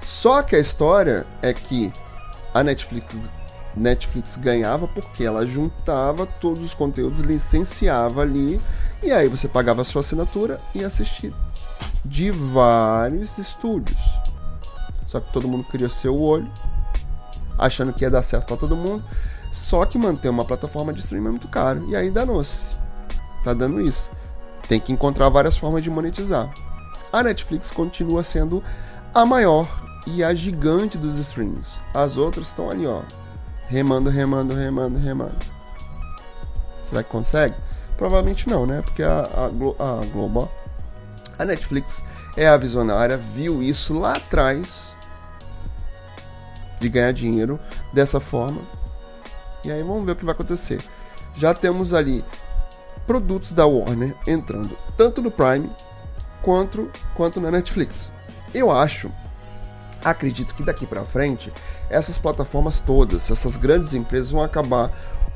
Só 0.00 0.42
que 0.42 0.56
a 0.56 0.58
história 0.58 1.26
é 1.42 1.52
que 1.52 1.92
a 2.54 2.64
Netflix, 2.64 3.14
Netflix 3.76 4.36
ganhava 4.36 4.88
porque 4.88 5.24
ela 5.24 5.46
juntava 5.46 6.26
todos 6.26 6.62
os 6.62 6.74
conteúdos, 6.74 7.20
licenciava 7.20 8.22
ali, 8.22 8.60
e 9.02 9.12
aí 9.12 9.28
você 9.28 9.46
pagava 9.46 9.82
a 9.82 9.84
sua 9.84 10.00
assinatura 10.00 10.60
e 10.74 10.84
assistia 10.84 11.32
de 12.04 12.30
vários 12.30 13.38
estúdios. 13.38 14.00
Só 15.06 15.20
que 15.20 15.32
todo 15.32 15.48
mundo 15.48 15.64
queria 15.64 15.88
seu 15.88 16.20
olho, 16.20 16.50
achando 17.58 17.92
que 17.92 18.04
ia 18.04 18.10
dar 18.10 18.22
certo 18.22 18.46
para 18.46 18.56
todo 18.56 18.76
mundo. 18.76 19.04
Só 19.50 19.84
que 19.84 19.98
manter 19.98 20.28
uma 20.28 20.44
plataforma 20.44 20.92
de 20.92 21.00
streaming 21.00 21.28
é 21.28 21.30
muito 21.30 21.48
caro. 21.48 21.88
E 21.88 21.96
aí 21.96 22.10
danou-se. 22.10 22.76
Tá 23.42 23.52
dando 23.52 23.80
isso. 23.80 24.10
Tem 24.68 24.78
que 24.78 24.92
encontrar 24.92 25.28
várias 25.28 25.56
formas 25.56 25.82
de 25.82 25.90
monetizar. 25.90 26.52
A 27.12 27.22
Netflix 27.22 27.72
continua 27.72 28.22
sendo 28.22 28.62
a 29.12 29.26
maior 29.26 29.68
e 30.06 30.22
a 30.22 30.32
gigante 30.32 30.96
dos 30.96 31.18
streams. 31.18 31.80
As 31.92 32.16
outras 32.16 32.48
estão 32.48 32.70
ali, 32.70 32.86
ó. 32.86 33.02
Remando, 33.66 34.10
remando, 34.10 34.54
remando, 34.54 34.98
remando. 34.98 35.38
Será 36.82 37.02
que 37.02 37.10
consegue? 37.10 37.54
Provavelmente 37.96 38.48
não, 38.48 38.66
né? 38.66 38.82
Porque 38.82 39.02
a, 39.02 39.20
a, 39.20 39.44
a 39.44 40.04
Globo, 40.06 40.50
a 41.38 41.44
Netflix 41.44 42.04
é 42.36 42.48
a 42.48 42.56
visionária, 42.56 43.16
viu 43.16 43.62
isso 43.62 43.98
lá 43.98 44.16
atrás 44.16 44.94
de 46.80 46.88
ganhar 46.88 47.12
dinheiro 47.12 47.58
dessa 47.92 48.18
forma. 48.18 48.60
E 49.64 49.70
aí 49.70 49.82
vamos 49.82 50.04
ver 50.04 50.12
o 50.12 50.16
que 50.16 50.24
vai 50.24 50.34
acontecer. 50.34 50.82
Já 51.36 51.54
temos 51.54 51.94
ali 51.94 52.24
produtos 53.06 53.52
da 53.52 53.66
Warner 53.66 54.16
entrando 54.26 54.76
tanto 54.96 55.20
no 55.20 55.30
Prime 55.30 55.70
quanto, 56.42 56.90
quanto 57.14 57.40
na 57.40 57.50
Netflix. 57.50 58.12
Eu 58.54 58.70
acho 58.70 59.10
acredito 60.02 60.54
que 60.54 60.62
daqui 60.62 60.86
para 60.86 61.04
frente 61.04 61.52
essas 61.90 62.16
plataformas 62.16 62.80
todas, 62.80 63.30
essas 63.30 63.56
grandes 63.56 63.92
empresas 63.94 64.30
vão 64.30 64.42
acabar 64.42 64.90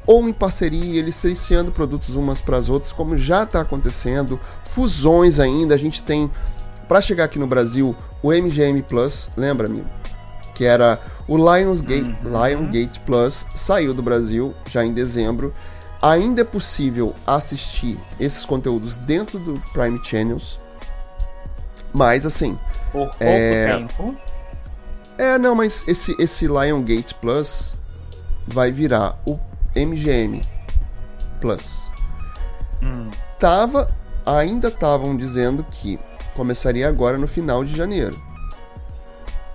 ou 0.07 0.29
em 0.29 0.33
parceria, 0.33 1.01
licenciando 1.03 1.73
produtos 1.73 2.15
umas 2.15 2.41
para 2.41 2.59
as 2.59 2.69
outras, 2.69 2.93
como 2.93 3.17
já 3.17 3.45
está 3.45 3.61
acontecendo, 3.61 4.39
fusões 4.67 5.41
ainda. 5.41 5.75
A 5.75 5.79
gente 5.79 6.03
tem, 6.03 6.31
para 6.87 7.01
chegar 7.01 7.25
aqui 7.25 7.39
no 7.39 7.47
Brasil, 7.47 7.97
o 8.23 8.31
MGM 8.31 8.83
Plus, 8.83 9.31
lembra, 9.37 9.67
amigo? 9.67 9.89
Que 10.55 10.65
era 10.65 11.01
o 11.27 11.37
Lionsgate, 11.37 12.17
uhum. 12.25 12.47
Lionsgate 12.47 13.01
Plus, 13.01 13.47
saiu 13.55 13.95
do 13.95 14.03
Brasil 14.03 14.55
já 14.67 14.85
em 14.85 14.93
dezembro. 14.93 15.55
Ainda 16.03 16.43
é 16.43 16.45
possível 16.45 17.15
assistir 17.27 17.99
esses 18.21 18.45
conteúdos 18.45 18.99
dentro 18.99 19.39
do 19.39 19.59
Prime 19.73 19.99
Channels, 20.05 20.61
mas 21.93 22.27
assim. 22.27 22.59
Por 22.93 23.09
pouco 23.09 23.17
é... 23.21 23.67
tempo 23.67 24.15
é, 25.17 25.39
não, 25.39 25.55
mas 25.55 25.87
esse, 25.87 26.15
esse 26.19 26.47
Lion 26.47 26.83
Gate 26.83 27.13
Plus 27.15 27.77
vai 28.47 28.73
virar 28.73 29.19
o 29.25 29.39
MGM 29.77 30.43
Plus. 31.41 31.91
Hum. 32.83 33.11
Tava, 33.39 33.95
ainda 34.27 34.69
estavam 34.69 35.17
dizendo 35.17 35.65
que 35.71 35.99
começaria 36.35 36.89
agora 36.89 37.17
no 37.17 37.29
final 37.29 37.65
de 37.65 37.77
janeiro. 37.77 38.21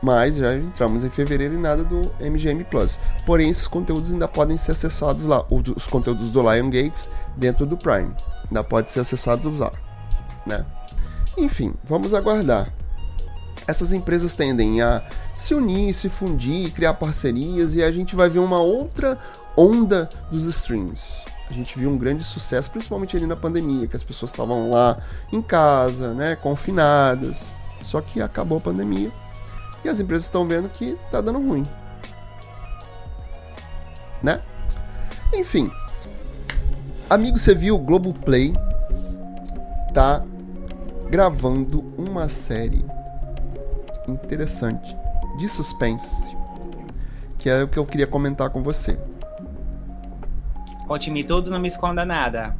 Mas 0.01 0.37
já 0.37 0.55
entramos 0.55 1.03
em 1.03 1.09
fevereiro 1.09 1.55
e 1.55 1.57
nada 1.57 1.83
do 1.83 2.11
MGM 2.19 2.63
Plus. 2.63 2.99
Porém, 3.25 3.49
esses 3.49 3.67
conteúdos 3.67 4.11
ainda 4.11 4.27
podem 4.27 4.57
ser 4.57 4.71
acessados 4.71 5.25
lá. 5.25 5.45
Os 5.49 5.87
conteúdos 5.87 6.31
do 6.31 6.41
Lion 6.41 6.69
Gates 6.69 7.11
dentro 7.35 7.65
do 7.65 7.77
Prime. 7.77 8.15
Ainda 8.47 8.63
pode 8.63 8.91
ser 8.91 9.01
acessados 9.01 9.59
lá. 9.59 9.71
Né? 10.45 10.65
Enfim, 11.37 11.73
vamos 11.83 12.13
aguardar 12.13 12.71
essas 13.69 13.93
empresas 13.93 14.33
tendem 14.33 14.81
a 14.81 15.03
se 15.33 15.53
unir, 15.53 15.93
se 15.93 16.09
fundir, 16.09 16.71
criar 16.71 16.95
parcerias 16.95 17.75
e 17.75 17.83
a 17.83 17.91
gente 17.91 18.15
vai 18.15 18.27
ver 18.27 18.39
uma 18.39 18.59
outra 18.59 19.17
onda 19.55 20.09
dos 20.31 20.45
streams. 20.45 21.21
A 21.47 21.53
gente 21.53 21.77
viu 21.77 21.89
um 21.89 21.97
grande 21.97 22.23
sucesso, 22.23 22.69
principalmente 22.71 23.15
ali 23.15 23.27
na 23.27 23.35
pandemia, 23.35 23.87
que 23.87 23.95
as 23.95 24.03
pessoas 24.03 24.31
estavam 24.31 24.71
lá 24.71 24.99
em 25.31 25.41
casa, 25.41 26.13
né, 26.13 26.35
confinadas. 26.35 27.45
Só 27.83 28.01
que 28.01 28.21
acabou 28.21 28.57
a 28.57 28.61
pandemia 28.61 29.11
e 29.83 29.89
as 29.89 29.99
empresas 29.99 30.25
estão 30.25 30.47
vendo 30.47 30.69
que 30.69 30.97
tá 31.11 31.21
dando 31.21 31.39
ruim. 31.39 31.67
Né? 34.21 34.41
Enfim. 35.33 35.71
Amigo, 37.09 37.37
você 37.37 37.55
viu 37.55 37.75
o 37.75 37.79
Globoplay 37.79 38.53
tá 39.93 40.23
gravando 41.09 41.81
uma 41.97 42.29
série 42.29 42.85
interessante 44.07 44.95
de 45.37 45.47
suspense, 45.47 46.35
que 47.37 47.49
é 47.49 47.63
o 47.63 47.67
que 47.67 47.79
eu 47.79 47.85
queria 47.85 48.05
comentar 48.05 48.49
com 48.49 48.61
você. 48.61 48.99
Conte-me 50.87 51.23
tudo, 51.23 51.49
não 51.49 51.59
me 51.59 51.67
esconda 51.67 52.05
nada. 52.05 52.55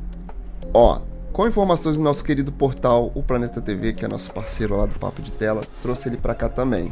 Ó, 0.73 1.01
com 1.31 1.47
informações 1.47 1.97
do 1.97 2.01
nosso 2.01 2.23
querido 2.23 2.51
portal 2.51 3.11
O 3.15 3.23
Planeta 3.23 3.61
TV, 3.61 3.93
que 3.93 4.03
é 4.03 4.07
nosso 4.07 4.31
parceiro 4.31 4.77
lá 4.77 4.85
do 4.85 4.97
Papo 4.99 5.21
de 5.21 5.31
Tela, 5.31 5.63
trouxe 5.81 6.09
ele 6.09 6.17
para 6.17 6.35
cá 6.35 6.49
também. 6.49 6.91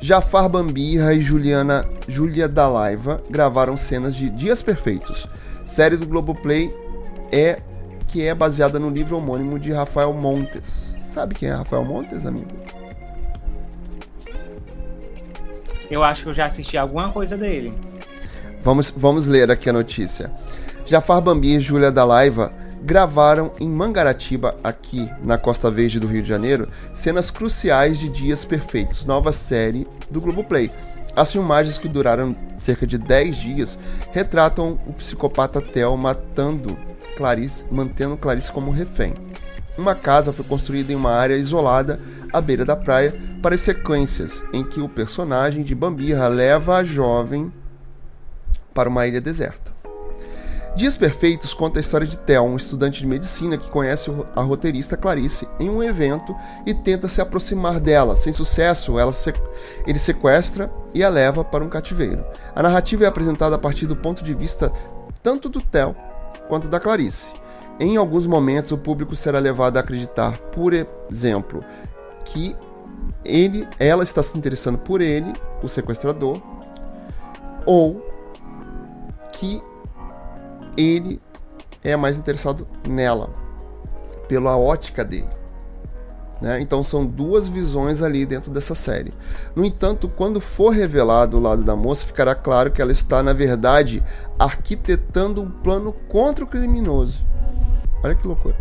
Jafar 0.00 0.48
Bambirra 0.48 1.14
e 1.14 1.20
Juliana 1.20 1.86
Júlia 2.06 2.48
Dalaiva 2.48 3.22
gravaram 3.28 3.76
cenas 3.76 4.14
de 4.14 4.30
Dias 4.30 4.62
Perfeitos, 4.62 5.26
série 5.64 5.96
do 5.96 6.06
Globoplay 6.06 6.74
é 7.32 7.60
que 8.06 8.24
é 8.24 8.34
baseada 8.34 8.78
no 8.78 8.88
livro 8.88 9.16
homônimo 9.16 9.58
de 9.58 9.70
Rafael 9.70 10.12
Montes. 10.14 10.96
Sabe 11.00 11.34
quem 11.34 11.48
é 11.48 11.52
Rafael 11.52 11.84
Montes, 11.84 12.24
amigo? 12.24 12.50
Eu 15.90 16.02
acho 16.02 16.22
que 16.22 16.28
eu 16.28 16.34
já 16.34 16.46
assisti 16.46 16.76
alguma 16.76 17.12
coisa 17.12 17.36
dele. 17.36 17.72
Vamos, 18.62 18.92
vamos 18.94 19.26
ler 19.26 19.50
aqui 19.50 19.68
a 19.68 19.72
notícia. 19.72 20.30
Jafar 20.86 21.20
Bambi 21.20 21.56
e 21.56 21.60
Júlia 21.60 21.92
Dalaiva 21.92 22.52
gravaram 22.82 23.52
em 23.60 23.68
Mangaratiba, 23.68 24.56
aqui 24.62 25.10
na 25.22 25.36
Costa 25.38 25.70
Verde 25.70 26.00
do 26.00 26.06
Rio 26.06 26.22
de 26.22 26.28
Janeiro, 26.28 26.68
cenas 26.92 27.30
cruciais 27.30 27.98
de 27.98 28.08
Dias 28.08 28.44
Perfeitos, 28.44 29.04
nova 29.04 29.32
série 29.32 29.86
do 30.10 30.20
Globoplay. 30.20 30.70
As 31.14 31.32
filmagens, 31.32 31.78
que 31.78 31.88
duraram 31.88 32.36
cerca 32.58 32.86
de 32.86 32.96
10 32.96 33.36
dias, 33.36 33.78
retratam 34.12 34.78
o 34.86 34.92
psicopata 34.92 35.60
Theo 35.60 35.96
matando 35.96 36.78
Clarice, 37.16 37.64
mantendo 37.70 38.16
Clarice 38.16 38.52
como 38.52 38.70
refém. 38.70 39.14
Uma 39.76 39.94
casa 39.94 40.32
foi 40.32 40.44
construída 40.44 40.92
em 40.92 40.96
uma 40.96 41.12
área 41.12 41.36
isolada 41.36 42.00
à 42.32 42.40
beira 42.40 42.64
da 42.64 42.76
praia 42.76 43.14
para 43.42 43.54
as 43.54 43.60
sequências 43.60 44.44
em 44.52 44.64
que 44.64 44.80
o 44.80 44.88
personagem 44.88 45.62
de 45.62 45.74
Bambirra 45.74 46.28
leva 46.28 46.76
a 46.76 46.84
jovem 46.84 47.52
para 48.74 48.88
uma 48.88 49.06
ilha 49.06 49.20
deserta. 49.20 49.67
Dias 50.78 50.96
Perfeitos 50.96 51.52
conta 51.54 51.80
a 51.80 51.82
história 51.82 52.06
de 52.06 52.16
Theo, 52.16 52.44
um 52.44 52.56
estudante 52.56 53.00
de 53.00 53.06
medicina 53.08 53.58
que 53.58 53.68
conhece 53.68 54.12
a 54.36 54.42
roteirista 54.42 54.96
Clarice 54.96 55.48
em 55.58 55.68
um 55.68 55.82
evento 55.82 56.36
e 56.64 56.72
tenta 56.72 57.08
se 57.08 57.20
aproximar 57.20 57.80
dela. 57.80 58.14
Sem 58.14 58.32
sucesso, 58.32 58.94
se... 59.12 59.34
ele 59.84 59.98
sequestra 59.98 60.72
e 60.94 61.02
a 61.02 61.08
leva 61.08 61.42
para 61.42 61.64
um 61.64 61.68
cativeiro. 61.68 62.24
A 62.54 62.62
narrativa 62.62 63.02
é 63.02 63.08
apresentada 63.08 63.56
a 63.56 63.58
partir 63.58 63.86
do 63.86 63.96
ponto 63.96 64.22
de 64.22 64.32
vista 64.32 64.70
tanto 65.20 65.48
do 65.48 65.60
Theo 65.60 65.96
quanto 66.46 66.68
da 66.68 66.78
Clarice. 66.78 67.32
Em 67.80 67.96
alguns 67.96 68.24
momentos, 68.24 68.70
o 68.70 68.78
público 68.78 69.16
será 69.16 69.40
levado 69.40 69.78
a 69.78 69.80
acreditar, 69.80 70.38
por 70.52 70.72
exemplo, 71.10 71.60
que 72.24 72.54
ele, 73.24 73.66
ela 73.80 74.04
está 74.04 74.22
se 74.22 74.38
interessando 74.38 74.78
por 74.78 75.00
ele, 75.00 75.32
o 75.60 75.68
sequestrador, 75.68 76.40
ou 77.66 78.00
que 79.32 79.60
ele 80.78 81.20
é 81.82 81.96
mais 81.96 82.16
interessado 82.16 82.66
nela, 82.86 83.30
pela 84.28 84.56
ótica 84.56 85.04
dele. 85.04 85.28
Né? 86.40 86.60
Então 86.60 86.84
são 86.84 87.04
duas 87.04 87.48
visões 87.48 88.00
ali 88.00 88.24
dentro 88.24 88.52
dessa 88.52 88.74
série. 88.74 89.12
No 89.56 89.64
entanto, 89.64 90.08
quando 90.08 90.40
for 90.40 90.70
revelado 90.70 91.36
o 91.36 91.40
lado 91.40 91.64
da 91.64 91.74
moça, 91.74 92.06
ficará 92.06 92.32
claro 92.34 92.70
que 92.70 92.80
ela 92.80 92.92
está, 92.92 93.22
na 93.24 93.32
verdade, 93.32 94.04
arquitetando 94.38 95.42
um 95.42 95.50
plano 95.50 95.92
contra 95.92 96.44
o 96.44 96.48
criminoso. 96.48 97.26
Olha 98.04 98.14
que 98.14 98.26
loucura. 98.26 98.56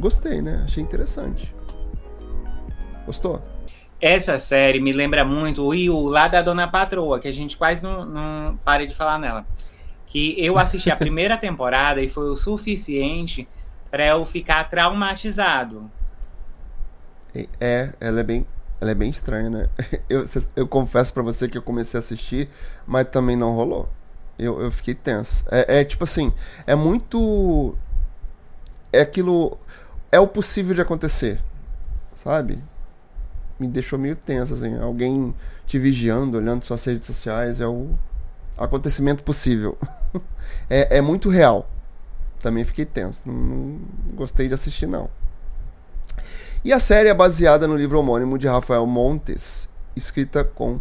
Gostei, 0.00 0.42
né? 0.42 0.62
Achei 0.64 0.82
interessante. 0.82 1.54
Gostou? 3.06 3.40
Essa 4.02 4.36
série 4.36 4.80
me 4.80 4.92
lembra 4.92 5.24
muito 5.24 5.64
o 5.64 5.72
Yu 5.72 6.08
lá 6.08 6.26
da 6.26 6.42
Dona 6.42 6.66
Patroa, 6.66 7.20
que 7.20 7.28
a 7.28 7.32
gente 7.32 7.56
quase 7.56 7.80
não, 7.80 8.04
não 8.04 8.56
para 8.64 8.84
de 8.84 8.96
falar 8.96 9.16
nela. 9.16 9.46
Que 10.06 10.34
eu 10.44 10.58
assisti 10.58 10.90
a 10.90 10.96
primeira 10.96 11.38
temporada 11.38 12.02
e 12.02 12.08
foi 12.08 12.28
o 12.28 12.34
suficiente 12.34 13.48
para 13.92 14.08
eu 14.08 14.26
ficar 14.26 14.68
traumatizado. 14.68 15.88
É, 17.60 17.92
ela 18.00 18.18
é 18.18 18.22
bem, 18.24 18.44
ela 18.80 18.90
é 18.90 18.94
bem 18.94 19.08
estranha, 19.08 19.48
né? 19.48 19.68
Eu, 20.10 20.24
eu 20.56 20.66
confesso 20.66 21.14
para 21.14 21.22
você 21.22 21.48
que 21.48 21.56
eu 21.56 21.62
comecei 21.62 21.96
a 21.96 22.00
assistir, 22.00 22.50
mas 22.86 23.06
também 23.08 23.36
não 23.36 23.54
rolou. 23.54 23.88
Eu, 24.36 24.60
eu 24.60 24.70
fiquei 24.70 24.94
tenso. 24.94 25.44
É, 25.50 25.80
é 25.80 25.84
tipo 25.84 26.02
assim, 26.04 26.32
é 26.66 26.74
muito. 26.74 27.74
É 28.92 29.00
aquilo. 29.00 29.56
É 30.10 30.18
o 30.18 30.26
possível 30.26 30.74
de 30.74 30.80
acontecer, 30.80 31.40
sabe? 32.14 32.62
Me 33.62 33.68
deixou 33.68 33.96
meio 33.96 34.16
tenso, 34.16 34.54
assim. 34.54 34.76
Alguém 34.76 35.32
te 35.66 35.78
vigiando, 35.78 36.36
olhando 36.36 36.64
suas 36.64 36.84
redes 36.84 37.06
sociais, 37.06 37.60
é 37.60 37.66
o 37.68 37.90
acontecimento 38.58 39.22
possível. 39.22 39.78
é, 40.68 40.98
é 40.98 41.00
muito 41.00 41.28
real. 41.28 41.70
Também 42.40 42.64
fiquei 42.64 42.84
tenso. 42.84 43.22
Não, 43.24 43.32
não 43.32 43.80
gostei 44.16 44.48
de 44.48 44.54
assistir, 44.54 44.88
não. 44.88 45.08
E 46.64 46.72
a 46.72 46.80
série 46.80 47.08
é 47.08 47.14
baseada 47.14 47.68
no 47.68 47.76
livro 47.76 48.00
homônimo 48.00 48.36
de 48.36 48.48
Rafael 48.48 48.84
Montes, 48.84 49.68
escrita 49.94 50.42
com 50.42 50.80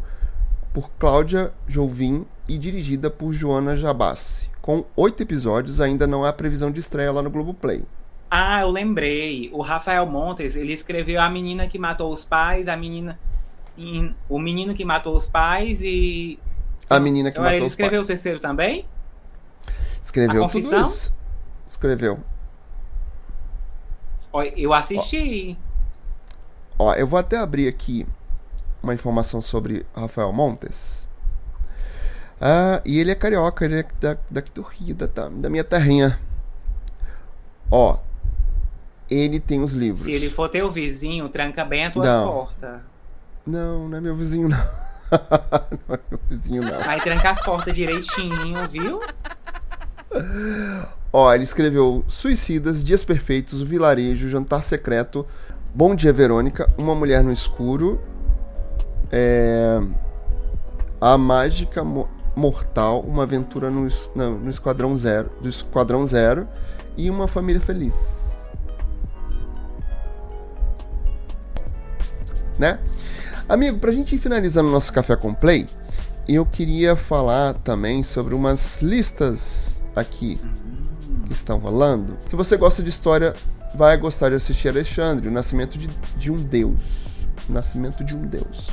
por 0.74 0.90
Cláudia 0.98 1.54
Jovim 1.68 2.26
e 2.48 2.58
dirigida 2.58 3.12
por 3.12 3.32
Joana 3.32 3.78
Jabassi. 3.78 4.50
Com 4.60 4.84
oito 4.96 5.22
episódios, 5.22 5.80
ainda 5.80 6.08
não 6.08 6.26
há 6.26 6.34
previsão 6.34 6.72
de 6.72 6.80
estreia 6.80 7.12
lá 7.12 7.22
no 7.22 7.30
Globoplay. 7.30 7.86
Ah, 8.34 8.62
eu 8.62 8.72
lembrei. 8.72 9.50
O 9.52 9.62
Rafael 9.62 10.06
Montes, 10.06 10.56
ele 10.56 10.72
escreveu 10.72 11.20
A 11.20 11.30
Menina 11.30 11.68
que 11.68 11.78
Matou 11.78 12.14
os 12.14 12.24
Pais, 12.24 12.70
a 12.70 12.78
menina... 12.78 13.20
O 14.30 14.40
Menino 14.40 14.74
que 14.74 14.86
Matou 14.86 15.14
os 15.18 15.28
Pais 15.28 15.82
e... 15.82 16.40
A 16.90 16.98
Menina 16.98 17.30
que 17.30 17.38
Matou 17.38 17.50
os 17.50 17.52
Pais. 17.52 17.62
Ele 17.62 17.68
escreveu 17.68 18.02
o 18.02 18.06
terceiro 18.06 18.40
também? 18.40 18.86
Escreveu 20.02 20.48
tudo 20.48 20.82
isso. 20.82 21.14
Escreveu. 21.68 22.20
Eu 24.56 24.74
assisti. 24.74 25.58
Ó, 26.80 26.86
ó, 26.86 26.94
eu 26.94 27.06
vou 27.06 27.20
até 27.20 27.38
abrir 27.38 27.68
aqui 27.68 28.08
uma 28.82 28.94
informação 28.94 29.42
sobre 29.42 29.86
Rafael 29.94 30.32
Montes. 30.32 31.06
Ah, 32.40 32.82
e 32.86 32.98
ele 32.98 33.12
é 33.12 33.16
carioca, 33.16 33.66
ele 33.66 33.80
é 33.80 33.86
da, 34.00 34.18
daqui 34.30 34.52
do 34.52 34.62
Rio, 34.62 34.96
da, 34.96 35.06
da 35.06 35.50
minha 35.50 35.64
terrinha. 35.64 36.18
Ó, 37.70 37.98
ele 39.12 39.42
tem 39.42 39.62
os 39.62 39.74
livros. 39.74 40.06
Se 40.06 40.12
ele 40.12 40.30
for 40.30 40.48
teu 40.48 40.72
vizinho, 40.72 41.28
tranca 41.28 41.66
bem 41.66 41.86
as 41.86 41.94
tuas 41.94 42.08
não. 42.08 42.32
portas. 42.32 42.80
Não, 43.46 43.90
não 43.90 43.98
é 43.98 44.02
meu 44.02 44.16
vizinho, 44.16 44.48
não. 44.48 44.58
não 45.88 45.96
é 45.96 46.00
meu 46.10 46.20
vizinho, 46.30 46.64
não. 46.64 46.80
Vai 46.80 47.02
trancar 47.02 47.34
as 47.34 47.44
portas 47.44 47.74
direitinho, 47.76 48.68
viu? 48.70 49.02
Ó, 51.12 51.34
ele 51.34 51.44
escreveu 51.44 52.06
Suicidas, 52.08 52.84
Dias 52.84 53.04
Perfeitos, 53.04 53.62
Vilarejo, 53.62 54.30
Jantar 54.30 54.64
Secreto, 54.64 55.28
Bom 55.76 55.94
Dia 55.94 56.14
Verônica, 56.14 56.70
Uma 56.78 56.96
Mulher 56.96 57.22
no 57.22 57.34
Escuro, 57.34 58.00
é... 59.12 59.80
A 61.02 61.18
Mágica 61.18 61.84
Mo 61.84 62.08
Mortal, 62.34 63.02
Uma 63.02 63.24
Aventura 63.24 63.70
no, 63.70 63.86
não, 64.16 64.40
no 64.40 64.50
Esquadrão 64.50 64.96
Zero, 64.96 65.30
do 65.42 65.50
Esquadrão 65.50 66.08
Zero 66.08 66.48
e 66.96 67.10
Uma 67.10 67.28
Família 67.28 67.60
Feliz. 67.60 68.21
Né? 72.62 72.78
Amigo, 73.50 73.80
pra 73.80 73.92
gente 73.92 74.14
ir 74.14 74.20
finalizando 74.20 74.70
nosso 74.70 74.94
Café 74.94 75.16
com 75.16 75.34
Play, 75.34 75.68
eu 76.30 76.46
queria 76.46 76.96
falar 76.96 77.56
também 77.56 78.04
sobre 78.04 78.36
umas 78.36 78.84
listas 78.84 79.82
aqui 79.96 80.40
que 81.26 81.34
estão 81.34 81.58
rolando. 81.58 82.20
Se 82.28 82.36
você 82.36 82.56
gosta 82.56 82.84
de 82.84 82.90
história, 82.90 83.34
vai 83.74 83.98
gostar 83.98 84.30
de 84.30 84.36
assistir 84.36 84.70
Alexandre, 84.70 85.28
o 85.28 85.32
nascimento 85.32 85.76
de, 85.76 85.90
de 86.16 86.32
um 86.32 86.36
deus. 86.36 87.28
O 87.50 87.52
nascimento 87.52 88.04
de 88.04 88.16
um 88.16 88.28
deus. 88.28 88.70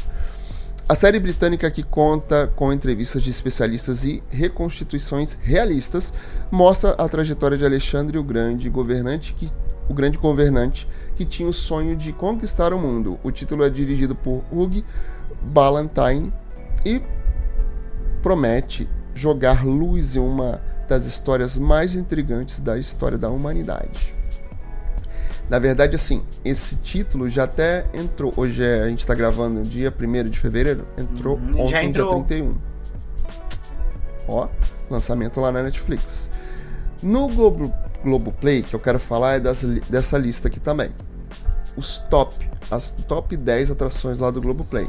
A 0.87 0.95
série 0.95 1.19
britânica 1.19 1.71
que 1.71 1.83
conta 1.83 2.47
com 2.55 2.71
entrevistas 2.71 3.23
de 3.23 3.31
especialistas 3.31 4.05
e 4.05 4.23
reconstituições 4.29 5.39
realistas 5.41 6.13
mostra 6.51 6.91
a 6.91 7.09
trajetória 7.09 7.57
de 7.57 7.65
Alexandre 7.65 8.19
o 8.19 8.23
Grande, 8.23 8.69
governante 8.69 9.33
que 9.33 9.51
o 9.89 9.95
grande 9.95 10.19
governante 10.19 10.87
que 11.19 11.25
tinha 11.25 11.49
o 11.49 11.53
sonho 11.53 11.97
de 11.97 12.13
conquistar 12.13 12.73
o 12.73 12.79
mundo. 12.79 13.19
O 13.25 13.33
título 13.33 13.65
é 13.65 13.69
dirigido 13.69 14.15
por 14.15 14.45
Hugh 14.53 14.85
Ballantyne 15.43 16.33
e 16.87 17.03
promete 18.23 18.89
jogar 19.17 19.67
luz 19.67 20.15
em 20.15 20.21
uma 20.21 20.63
das 20.89 21.07
histórias 21.07 21.59
mais 21.59 21.97
intrigantes 21.97 22.61
da 22.61 22.79
história 22.79 23.19
da 23.19 23.29
humanidade. 23.29 24.15
Na 25.51 25.59
verdade, 25.59 25.97
assim, 25.97 26.23
esse 26.45 26.77
título 26.77 27.29
já 27.29 27.45
até 27.45 27.87
entrou. 27.93 28.33
Hoje 28.37 28.63
é, 28.63 28.83
a 28.83 28.89
gente 28.89 29.01
está 29.01 29.15
gravando 29.15 29.63
dia 29.63 29.93
1 29.93 30.29
de 30.29 30.39
fevereiro. 30.39 30.87
Entrou 30.97 31.37
uhum, 31.37 31.63
ontem, 31.63 31.89
entrou. 31.89 32.25
dia 32.25 32.39
31. 32.39 32.57
Ó, 34.29 34.49
lançamento 34.89 35.41
lá 35.41 35.51
na 35.51 35.65
Netflix. 35.65 36.31
No 37.03 37.27
Globo, 37.29 37.75
Globoplay, 38.05 38.63
que 38.63 38.77
eu 38.77 38.79
quero 38.79 39.01
falar 39.01 39.37
é 39.37 39.41
das, 39.41 39.65
dessa 39.89 40.17
lista 40.17 40.47
aqui 40.47 40.61
também. 40.61 40.93
Os 41.79 41.99
top, 42.11 42.35
as 42.69 42.91
top 42.91 43.37
10 43.37 43.71
atrações 43.71 44.19
lá 44.19 44.33
do 44.33 44.41
Globoplay. 44.43 44.89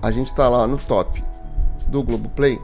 A 0.00 0.10
gente 0.10 0.34
tá 0.34 0.48
lá 0.48 0.66
no 0.66 0.78
top 0.78 1.22
do 1.86 2.02
Globoplay 2.02 2.58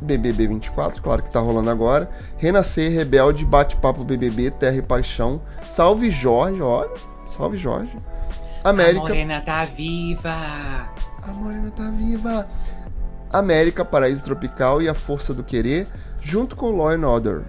BBB 0.00 0.46
24, 0.46 1.02
claro 1.02 1.24
que 1.24 1.30
tá 1.30 1.40
rolando 1.40 1.70
agora. 1.70 2.08
Renascer, 2.36 2.92
Rebelde, 2.92 3.44
Bate-Papo 3.44 4.04
BBB, 4.04 4.52
Terra 4.52 4.76
e 4.76 4.82
Paixão. 4.82 5.42
Salve 5.68 6.08
Jorge, 6.08 6.62
olha. 6.62 6.90
Salve 7.26 7.58
Jorge. 7.58 7.98
América. 8.62 9.00
A 9.00 9.08
Morena 9.08 9.40
tá 9.40 9.64
viva. 9.64 10.30
A 10.30 11.32
Morena 11.32 11.70
tá 11.72 11.90
viva. 11.90 12.46
América, 13.32 13.84
Paraíso 13.84 14.22
Tropical 14.22 14.80
e 14.80 14.88
A 14.88 14.94
Força 14.94 15.34
do 15.34 15.42
Querer, 15.42 15.88
junto 16.22 16.54
com 16.54 16.70
Law 16.70 16.90
and 16.90 17.06
Order. 17.06 17.42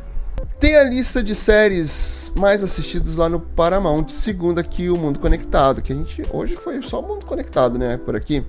Tem 0.60 0.76
a 0.76 0.84
lista 0.84 1.24
de 1.24 1.34
séries 1.34 2.34
mais 2.36 2.62
assistidas 2.62 3.16
lá 3.16 3.30
no 3.30 3.40
Paramount, 3.40 4.10
segundo 4.10 4.60
aqui 4.60 4.90
o 4.90 4.98
Mundo 4.98 5.18
Conectado, 5.18 5.82
que 5.82 5.94
a 5.94 5.96
gente 5.96 6.22
hoje 6.34 6.58
foi 6.58 6.82
só 6.82 7.00
o 7.00 7.08
Mundo 7.08 7.26
Conectado, 7.26 7.80
né, 7.80 7.96
por 7.96 8.14
aqui. 8.14 8.46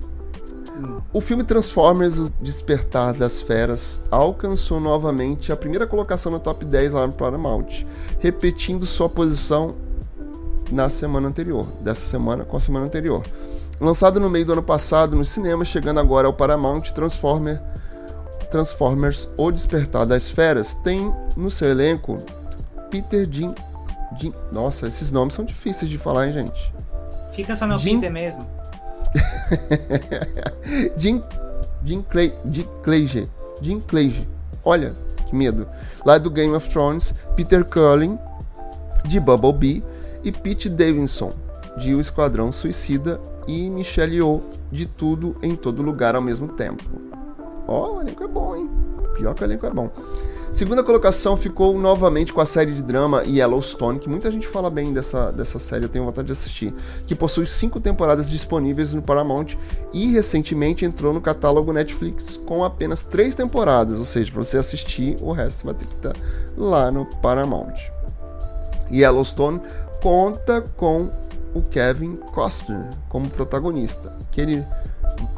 O 1.13 1.21
filme 1.21 1.41
Transformers 1.45 2.17
O 2.17 2.29
Despertar 2.41 3.13
das 3.13 3.41
Feras 3.41 4.01
alcançou 4.11 4.81
novamente 4.81 5.53
a 5.53 5.55
primeira 5.55 5.87
colocação 5.87 6.29
no 6.29 6.39
top 6.39 6.65
10 6.65 6.91
lá 6.91 7.07
no 7.07 7.13
Paramount, 7.13 7.85
repetindo 8.19 8.85
sua 8.85 9.07
posição 9.07 9.75
na 10.69 10.89
semana 10.89 11.29
anterior, 11.29 11.65
dessa 11.79 12.05
semana 12.05 12.43
com 12.43 12.57
a 12.57 12.59
semana 12.59 12.85
anterior. 12.85 13.23
Lançado 13.79 14.19
no 14.19 14.29
meio 14.29 14.45
do 14.45 14.51
ano 14.51 14.63
passado 14.63 15.15
nos 15.15 15.29
cinemas, 15.29 15.69
chegando 15.69 16.01
agora 16.01 16.27
ao 16.27 16.33
Paramount 16.33 16.91
Transformer, 16.93 17.61
Transformers 18.51 19.27
O 19.37 19.51
Despertar 19.51 20.05
das 20.05 20.29
Feras, 20.29 20.73
tem 20.75 21.11
no 21.35 21.49
seu 21.49 21.69
elenco 21.69 22.17
Peter 22.91 23.27
Jim, 23.29 23.55
Jim 24.19 24.33
Nossa, 24.51 24.87
esses 24.87 25.11
nomes 25.11 25.33
são 25.33 25.45
difíceis 25.45 25.89
de 25.89 25.97
falar, 25.97 26.27
hein, 26.27 26.33
gente? 26.33 26.73
Fica 27.31 27.55
só 27.55 27.65
no 27.65 27.77
Jim, 27.77 27.95
Peter 27.95 28.11
mesmo. 28.11 28.45
Jim, 30.97 31.23
Jim, 31.83 32.01
Clay, 32.03 32.33
Jim 32.51 32.67
Clayge. 32.83 33.29
Jim 33.61 33.79
Clayge. 33.79 34.27
Olha, 34.63 34.93
que 35.25 35.35
medo. 35.35 35.67
Lá 36.05 36.17
do 36.17 36.29
Game 36.29 36.53
of 36.53 36.69
Thrones, 36.69 37.13
Peter 37.35 37.63
Cullen, 37.63 38.19
de 39.05 39.19
Bumblebee, 39.19 39.83
e 40.23 40.31
Pete 40.31 40.69
Davidson, 40.69 41.31
de 41.77 41.95
O 41.95 42.01
Esquadrão 42.01 42.51
Suicida, 42.51 43.19
e 43.47 43.69
Michelle 43.69 44.15
Yeoh, 44.15 44.41
de 44.71 44.85
Tudo 44.85 45.35
em 45.41 45.55
Todo 45.55 45.81
Lugar 45.81 46.15
ao 46.15 46.21
mesmo 46.21 46.47
tempo. 46.49 47.10
Ó, 47.67 47.87
oh, 47.87 47.97
o 47.97 48.01
elenco 48.01 48.23
é 48.23 48.27
bom, 48.27 48.55
hein? 48.55 48.69
Pior 49.15 49.33
que 49.33 49.43
o 49.43 49.45
elenco 49.45 49.65
é 49.65 49.69
bom. 49.69 49.89
Segunda 50.51 50.83
colocação 50.83 51.37
ficou 51.37 51.79
novamente 51.79 52.33
com 52.33 52.41
a 52.41 52.45
série 52.45 52.73
de 52.73 52.83
drama 52.83 53.23
Yellowstone, 53.23 53.99
que 53.99 54.09
muita 54.09 54.29
gente 54.29 54.45
fala 54.45 54.69
bem 54.69 54.91
dessa, 54.91 55.31
dessa 55.31 55.59
série, 55.59 55.85
eu 55.85 55.89
tenho 55.89 56.03
vontade 56.03 56.25
de 56.25 56.33
assistir, 56.33 56.73
que 57.07 57.15
possui 57.15 57.47
cinco 57.47 57.79
temporadas 57.79 58.29
disponíveis 58.29 58.93
no 58.93 59.01
Paramount 59.01 59.55
e 59.93 60.07
recentemente 60.07 60.83
entrou 60.83 61.13
no 61.13 61.21
catálogo 61.21 61.71
Netflix 61.71 62.35
com 62.45 62.65
apenas 62.65 63.05
três 63.05 63.33
temporadas, 63.33 63.97
ou 63.97 64.03
seja, 64.03 64.29
para 64.29 64.43
você 64.43 64.57
assistir, 64.57 65.15
o 65.21 65.31
resto 65.31 65.65
vai 65.65 65.73
ter 65.73 65.85
que 65.85 65.95
estar 65.95 66.11
tá 66.11 66.19
lá 66.57 66.91
no 66.91 67.05
Paramount. 67.21 67.75
Yellowstone 68.91 69.61
conta 70.01 70.59
com 70.75 71.09
o 71.53 71.61
Kevin 71.61 72.17
Costner 72.33 72.89
como 73.07 73.29
protagonista, 73.29 74.13
aquele 74.29 74.65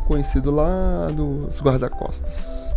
conhecido 0.08 0.52
lá 0.52 1.08
dos 1.12 1.62
guarda-costas. 1.62 2.74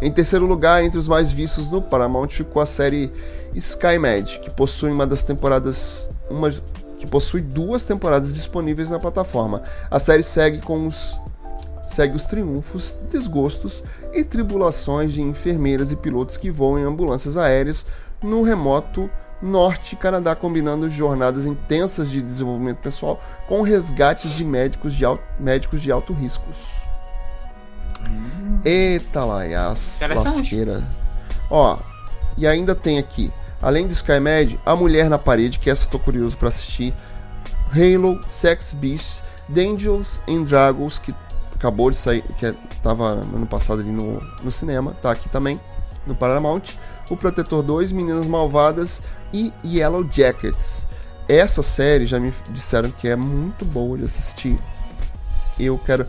Em 0.00 0.10
terceiro 0.10 0.46
lugar, 0.46 0.84
entre 0.84 0.98
os 0.98 1.08
mais 1.08 1.32
vistos 1.32 1.70
no 1.70 1.80
Paramount 1.80 2.28
ficou 2.28 2.60
a 2.60 2.66
série 2.66 3.10
SkyMed, 3.54 4.40
que 4.40 4.50
possui 4.50 4.90
uma 4.90 5.06
das 5.06 5.22
temporadas, 5.22 6.10
uma 6.30 6.50
que 6.98 7.06
possui 7.06 7.40
duas 7.40 7.82
temporadas 7.82 8.34
disponíveis 8.34 8.90
na 8.90 8.98
plataforma. 8.98 9.62
A 9.90 9.98
série 9.98 10.22
segue 10.22 10.60
com 10.60 10.86
os 10.86 11.18
segue 11.86 12.16
os 12.16 12.24
triunfos, 12.24 12.96
desgostos 13.10 13.82
e 14.12 14.24
tribulações 14.24 15.12
de 15.12 15.22
enfermeiras 15.22 15.92
e 15.92 15.96
pilotos 15.96 16.36
que 16.36 16.50
voam 16.50 16.78
em 16.80 16.82
ambulâncias 16.82 17.36
aéreas 17.36 17.86
no 18.20 18.42
remoto 18.42 19.08
Norte 19.40 19.94
e 19.94 19.96
Canadá, 19.96 20.34
combinando 20.34 20.88
jornadas 20.88 21.44
intensas 21.44 22.10
de 22.10 22.22
desenvolvimento 22.22 22.78
pessoal 22.78 23.20
com 23.46 23.62
resgates 23.62 24.30
de 24.32 24.44
médicos 24.44 24.94
de 24.94 25.04
alto, 25.04 25.22
médicos 25.38 25.82
de 25.82 25.92
alto 25.92 26.12
riscos. 26.12 26.56
Eita 28.64 29.24
lá, 29.24 29.46
e 29.46 29.54
as 29.54 30.00
lasqueira. 30.24 30.82
Ó, 31.50 31.78
e 32.36 32.46
ainda 32.46 32.74
tem 32.74 32.98
aqui, 32.98 33.32
além 33.60 33.86
do 33.86 33.92
SkyMed, 33.92 34.58
A 34.64 34.74
Mulher 34.74 35.08
na 35.08 35.18
Parede, 35.18 35.58
que 35.58 35.70
essa 35.70 35.86
eu 35.86 35.90
tô 35.90 35.98
curioso 35.98 36.36
pra 36.36 36.48
assistir. 36.48 36.94
Halo, 37.70 38.20
Sex 38.28 38.72
Beast, 38.72 39.22
Angels 39.50 40.20
and 40.28 40.44
Dragons, 40.44 40.98
que 40.98 41.14
acabou 41.54 41.90
de 41.90 41.96
sair, 41.96 42.22
que 42.38 42.46
é- 42.46 42.54
tava 42.82 43.04
ano 43.04 43.46
passado 43.46 43.80
ali 43.80 43.90
no, 43.90 44.20
no 44.42 44.50
cinema, 44.52 44.96
tá 45.00 45.10
aqui 45.10 45.28
também, 45.28 45.60
no 46.06 46.14
Paramount. 46.14 46.62
O 47.10 47.16
Protetor 47.16 47.62
2, 47.62 47.92
Meninas 47.92 48.26
Malvadas 48.26 49.02
e 49.32 49.52
Yellow 49.64 50.06
Jackets. 50.10 50.86
Essa 51.28 51.62
série 51.62 52.06
já 52.06 52.18
me 52.20 52.32
disseram 52.50 52.90
que 52.90 53.08
é 53.08 53.16
muito 53.16 53.64
boa 53.64 53.98
de 53.98 54.04
assistir. 54.04 54.58
Eu 55.58 55.78
quero. 55.78 56.06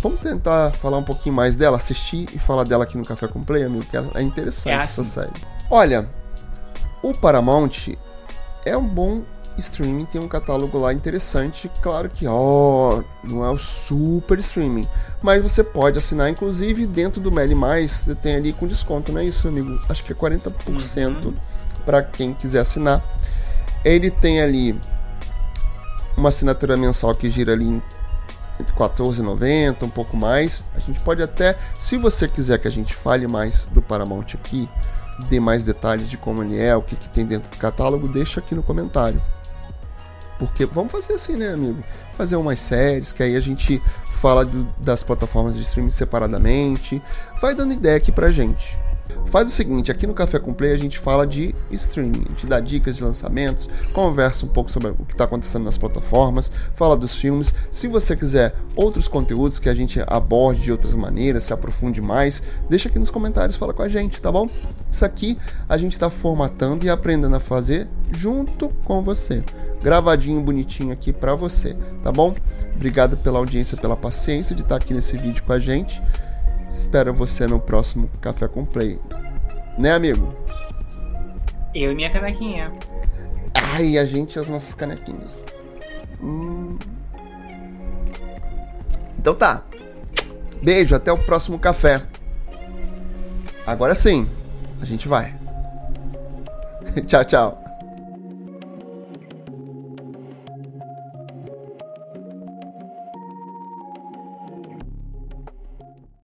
Vamos 0.00 0.20
tentar 0.20 0.72
falar 0.72 0.98
um 0.98 1.02
pouquinho 1.02 1.34
mais 1.34 1.56
dela, 1.56 1.76
assistir 1.78 2.28
e 2.32 2.38
falar 2.38 2.64
dela 2.64 2.84
aqui 2.84 2.96
no 2.98 3.04
Café 3.04 3.26
com 3.26 3.42
Play, 3.42 3.64
amigo, 3.64 3.84
que 3.86 3.96
é 3.96 4.22
interessante 4.22 4.72
É 4.72 4.82
essa 4.82 5.00
assim. 5.00 5.10
série. 5.10 5.32
Olha, 5.70 6.08
o 7.02 7.12
Paramount 7.14 7.94
é 8.66 8.76
um 8.76 8.86
bom 8.86 9.22
streaming, 9.58 10.04
tem 10.04 10.20
um 10.20 10.28
catálogo 10.28 10.78
lá 10.78 10.92
interessante. 10.92 11.70
Claro 11.80 12.08
que, 12.08 12.26
ó, 12.26 13.02
não 13.22 13.44
é 13.44 13.50
o 13.50 13.58
super 13.58 14.38
streaming, 14.38 14.86
mas 15.22 15.42
você 15.42 15.62
pode 15.62 15.98
assinar, 15.98 16.28
inclusive 16.30 16.86
dentro 16.86 17.20
do 17.20 17.30
Meli 17.32 17.54
Mais, 17.54 17.90
você 17.90 18.14
tem 18.14 18.36
ali 18.36 18.52
com 18.52 18.66
desconto, 18.66 19.12
não 19.12 19.20
é 19.20 19.24
isso, 19.24 19.48
amigo? 19.48 19.78
Acho 19.88 20.02
que 20.04 20.12
é 20.12 20.14
40% 20.14 21.26
Uhum. 21.26 21.34
para 21.84 22.02
quem 22.02 22.34
quiser 22.34 22.60
assinar. 22.60 23.02
Ele 23.84 24.10
tem 24.10 24.40
ali 24.40 24.78
uma 26.16 26.28
assinatura 26.28 26.76
mensal 26.76 27.14
que 27.14 27.30
gira 27.30 27.52
ali 27.52 27.66
em 27.66 27.82
entre 28.60 28.74
14,90, 28.74 29.82
um 29.82 29.90
pouco 29.90 30.16
mais. 30.16 30.64
A 30.76 30.78
gente 30.78 31.00
pode 31.00 31.22
até, 31.22 31.58
se 31.78 31.96
você 31.96 32.28
quiser 32.28 32.58
que 32.58 32.68
a 32.68 32.70
gente 32.70 32.94
fale 32.94 33.26
mais 33.26 33.66
do 33.66 33.82
Paramount 33.82 34.26
aqui, 34.34 34.68
dê 35.28 35.40
mais 35.40 35.64
detalhes 35.64 36.08
de 36.08 36.16
como 36.16 36.42
ele 36.42 36.58
é, 36.60 36.74
o 36.76 36.82
que, 36.82 36.96
que 36.96 37.08
tem 37.08 37.24
dentro 37.26 37.50
do 37.50 37.56
catálogo, 37.56 38.08
deixa 38.08 38.40
aqui 38.40 38.54
no 38.54 38.62
comentário. 38.62 39.20
Porque 40.38 40.66
vamos 40.66 40.90
fazer 40.92 41.14
assim, 41.14 41.36
né, 41.36 41.52
amigo? 41.52 41.82
Fazer 42.16 42.36
umas 42.36 42.58
séries, 42.60 43.12
que 43.12 43.22
aí 43.22 43.36
a 43.36 43.40
gente 43.40 43.80
fala 44.06 44.44
do- 44.44 44.64
das 44.78 45.02
plataformas 45.02 45.54
de 45.54 45.62
streaming 45.62 45.90
separadamente. 45.90 47.00
Vai 47.40 47.54
dando 47.54 47.72
ideia 47.74 47.96
aqui 47.96 48.10
pra 48.10 48.30
gente. 48.30 48.78
Faz 49.26 49.48
o 49.48 49.50
seguinte, 49.50 49.90
aqui 49.90 50.06
no 50.06 50.14
Café 50.14 50.38
com 50.38 50.54
Play 50.54 50.72
a 50.72 50.76
gente 50.76 50.98
fala 50.98 51.26
de 51.26 51.54
streaming, 51.72 52.24
gente 52.30 52.46
dá 52.46 52.60
dicas 52.60 52.96
de 52.96 53.02
lançamentos, 53.02 53.68
conversa 53.92 54.46
um 54.46 54.48
pouco 54.48 54.70
sobre 54.70 54.90
o 54.90 55.04
que 55.04 55.14
está 55.14 55.24
acontecendo 55.24 55.64
nas 55.64 55.76
plataformas, 55.76 56.52
fala 56.74 56.96
dos 56.96 57.14
filmes. 57.14 57.52
Se 57.70 57.88
você 57.88 58.14
quiser 58.16 58.54
outros 58.76 59.08
conteúdos 59.08 59.58
que 59.58 59.68
a 59.68 59.74
gente 59.74 60.00
aborde 60.06 60.62
de 60.62 60.72
outras 60.72 60.94
maneiras, 60.94 61.44
se 61.44 61.52
aprofunde 61.52 62.00
mais, 62.00 62.42
deixa 62.68 62.88
aqui 62.88 62.98
nos 62.98 63.10
comentários, 63.10 63.56
fala 63.56 63.74
com 63.74 63.82
a 63.82 63.88
gente, 63.88 64.22
tá 64.22 64.30
bom? 64.30 64.48
Isso 64.90 65.04
aqui 65.04 65.36
a 65.68 65.76
gente 65.76 65.92
está 65.92 66.08
formatando 66.08 66.86
e 66.86 66.90
aprendendo 66.90 67.34
a 67.34 67.40
fazer 67.40 67.88
junto 68.12 68.68
com 68.84 69.02
você. 69.02 69.42
Gravadinho 69.82 70.40
bonitinho 70.40 70.92
aqui 70.92 71.12
para 71.12 71.34
você, 71.34 71.76
tá 72.02 72.10
bom? 72.10 72.34
Obrigado 72.74 73.16
pela 73.16 73.38
audiência, 73.38 73.76
pela 73.76 73.96
paciência 73.96 74.54
de 74.54 74.62
estar 74.62 74.76
aqui 74.76 74.94
nesse 74.94 75.16
vídeo 75.16 75.42
com 75.42 75.52
a 75.52 75.58
gente. 75.58 76.00
Espero 76.68 77.14
você 77.14 77.46
no 77.46 77.60
próximo 77.60 78.08
Café 78.20 78.48
com 78.48 78.64
Play. 78.64 78.98
Né, 79.78 79.92
amigo? 79.92 80.34
Eu 81.74 81.92
e 81.92 81.94
minha 81.94 82.10
canequinha. 82.10 82.72
Ai, 83.54 83.98
a 83.98 84.04
gente 84.04 84.36
e 84.36 84.38
as 84.38 84.48
nossas 84.48 84.74
canequinhas. 84.74 85.30
Hum. 86.22 86.78
Então 89.18 89.34
tá. 89.34 89.64
Beijo, 90.62 90.94
até 90.94 91.12
o 91.12 91.18
próximo 91.18 91.58
café. 91.58 92.02
Agora 93.66 93.94
sim, 93.94 94.28
a 94.80 94.84
gente 94.84 95.08
vai. 95.08 95.34
tchau, 97.06 97.24
tchau. 97.24 97.63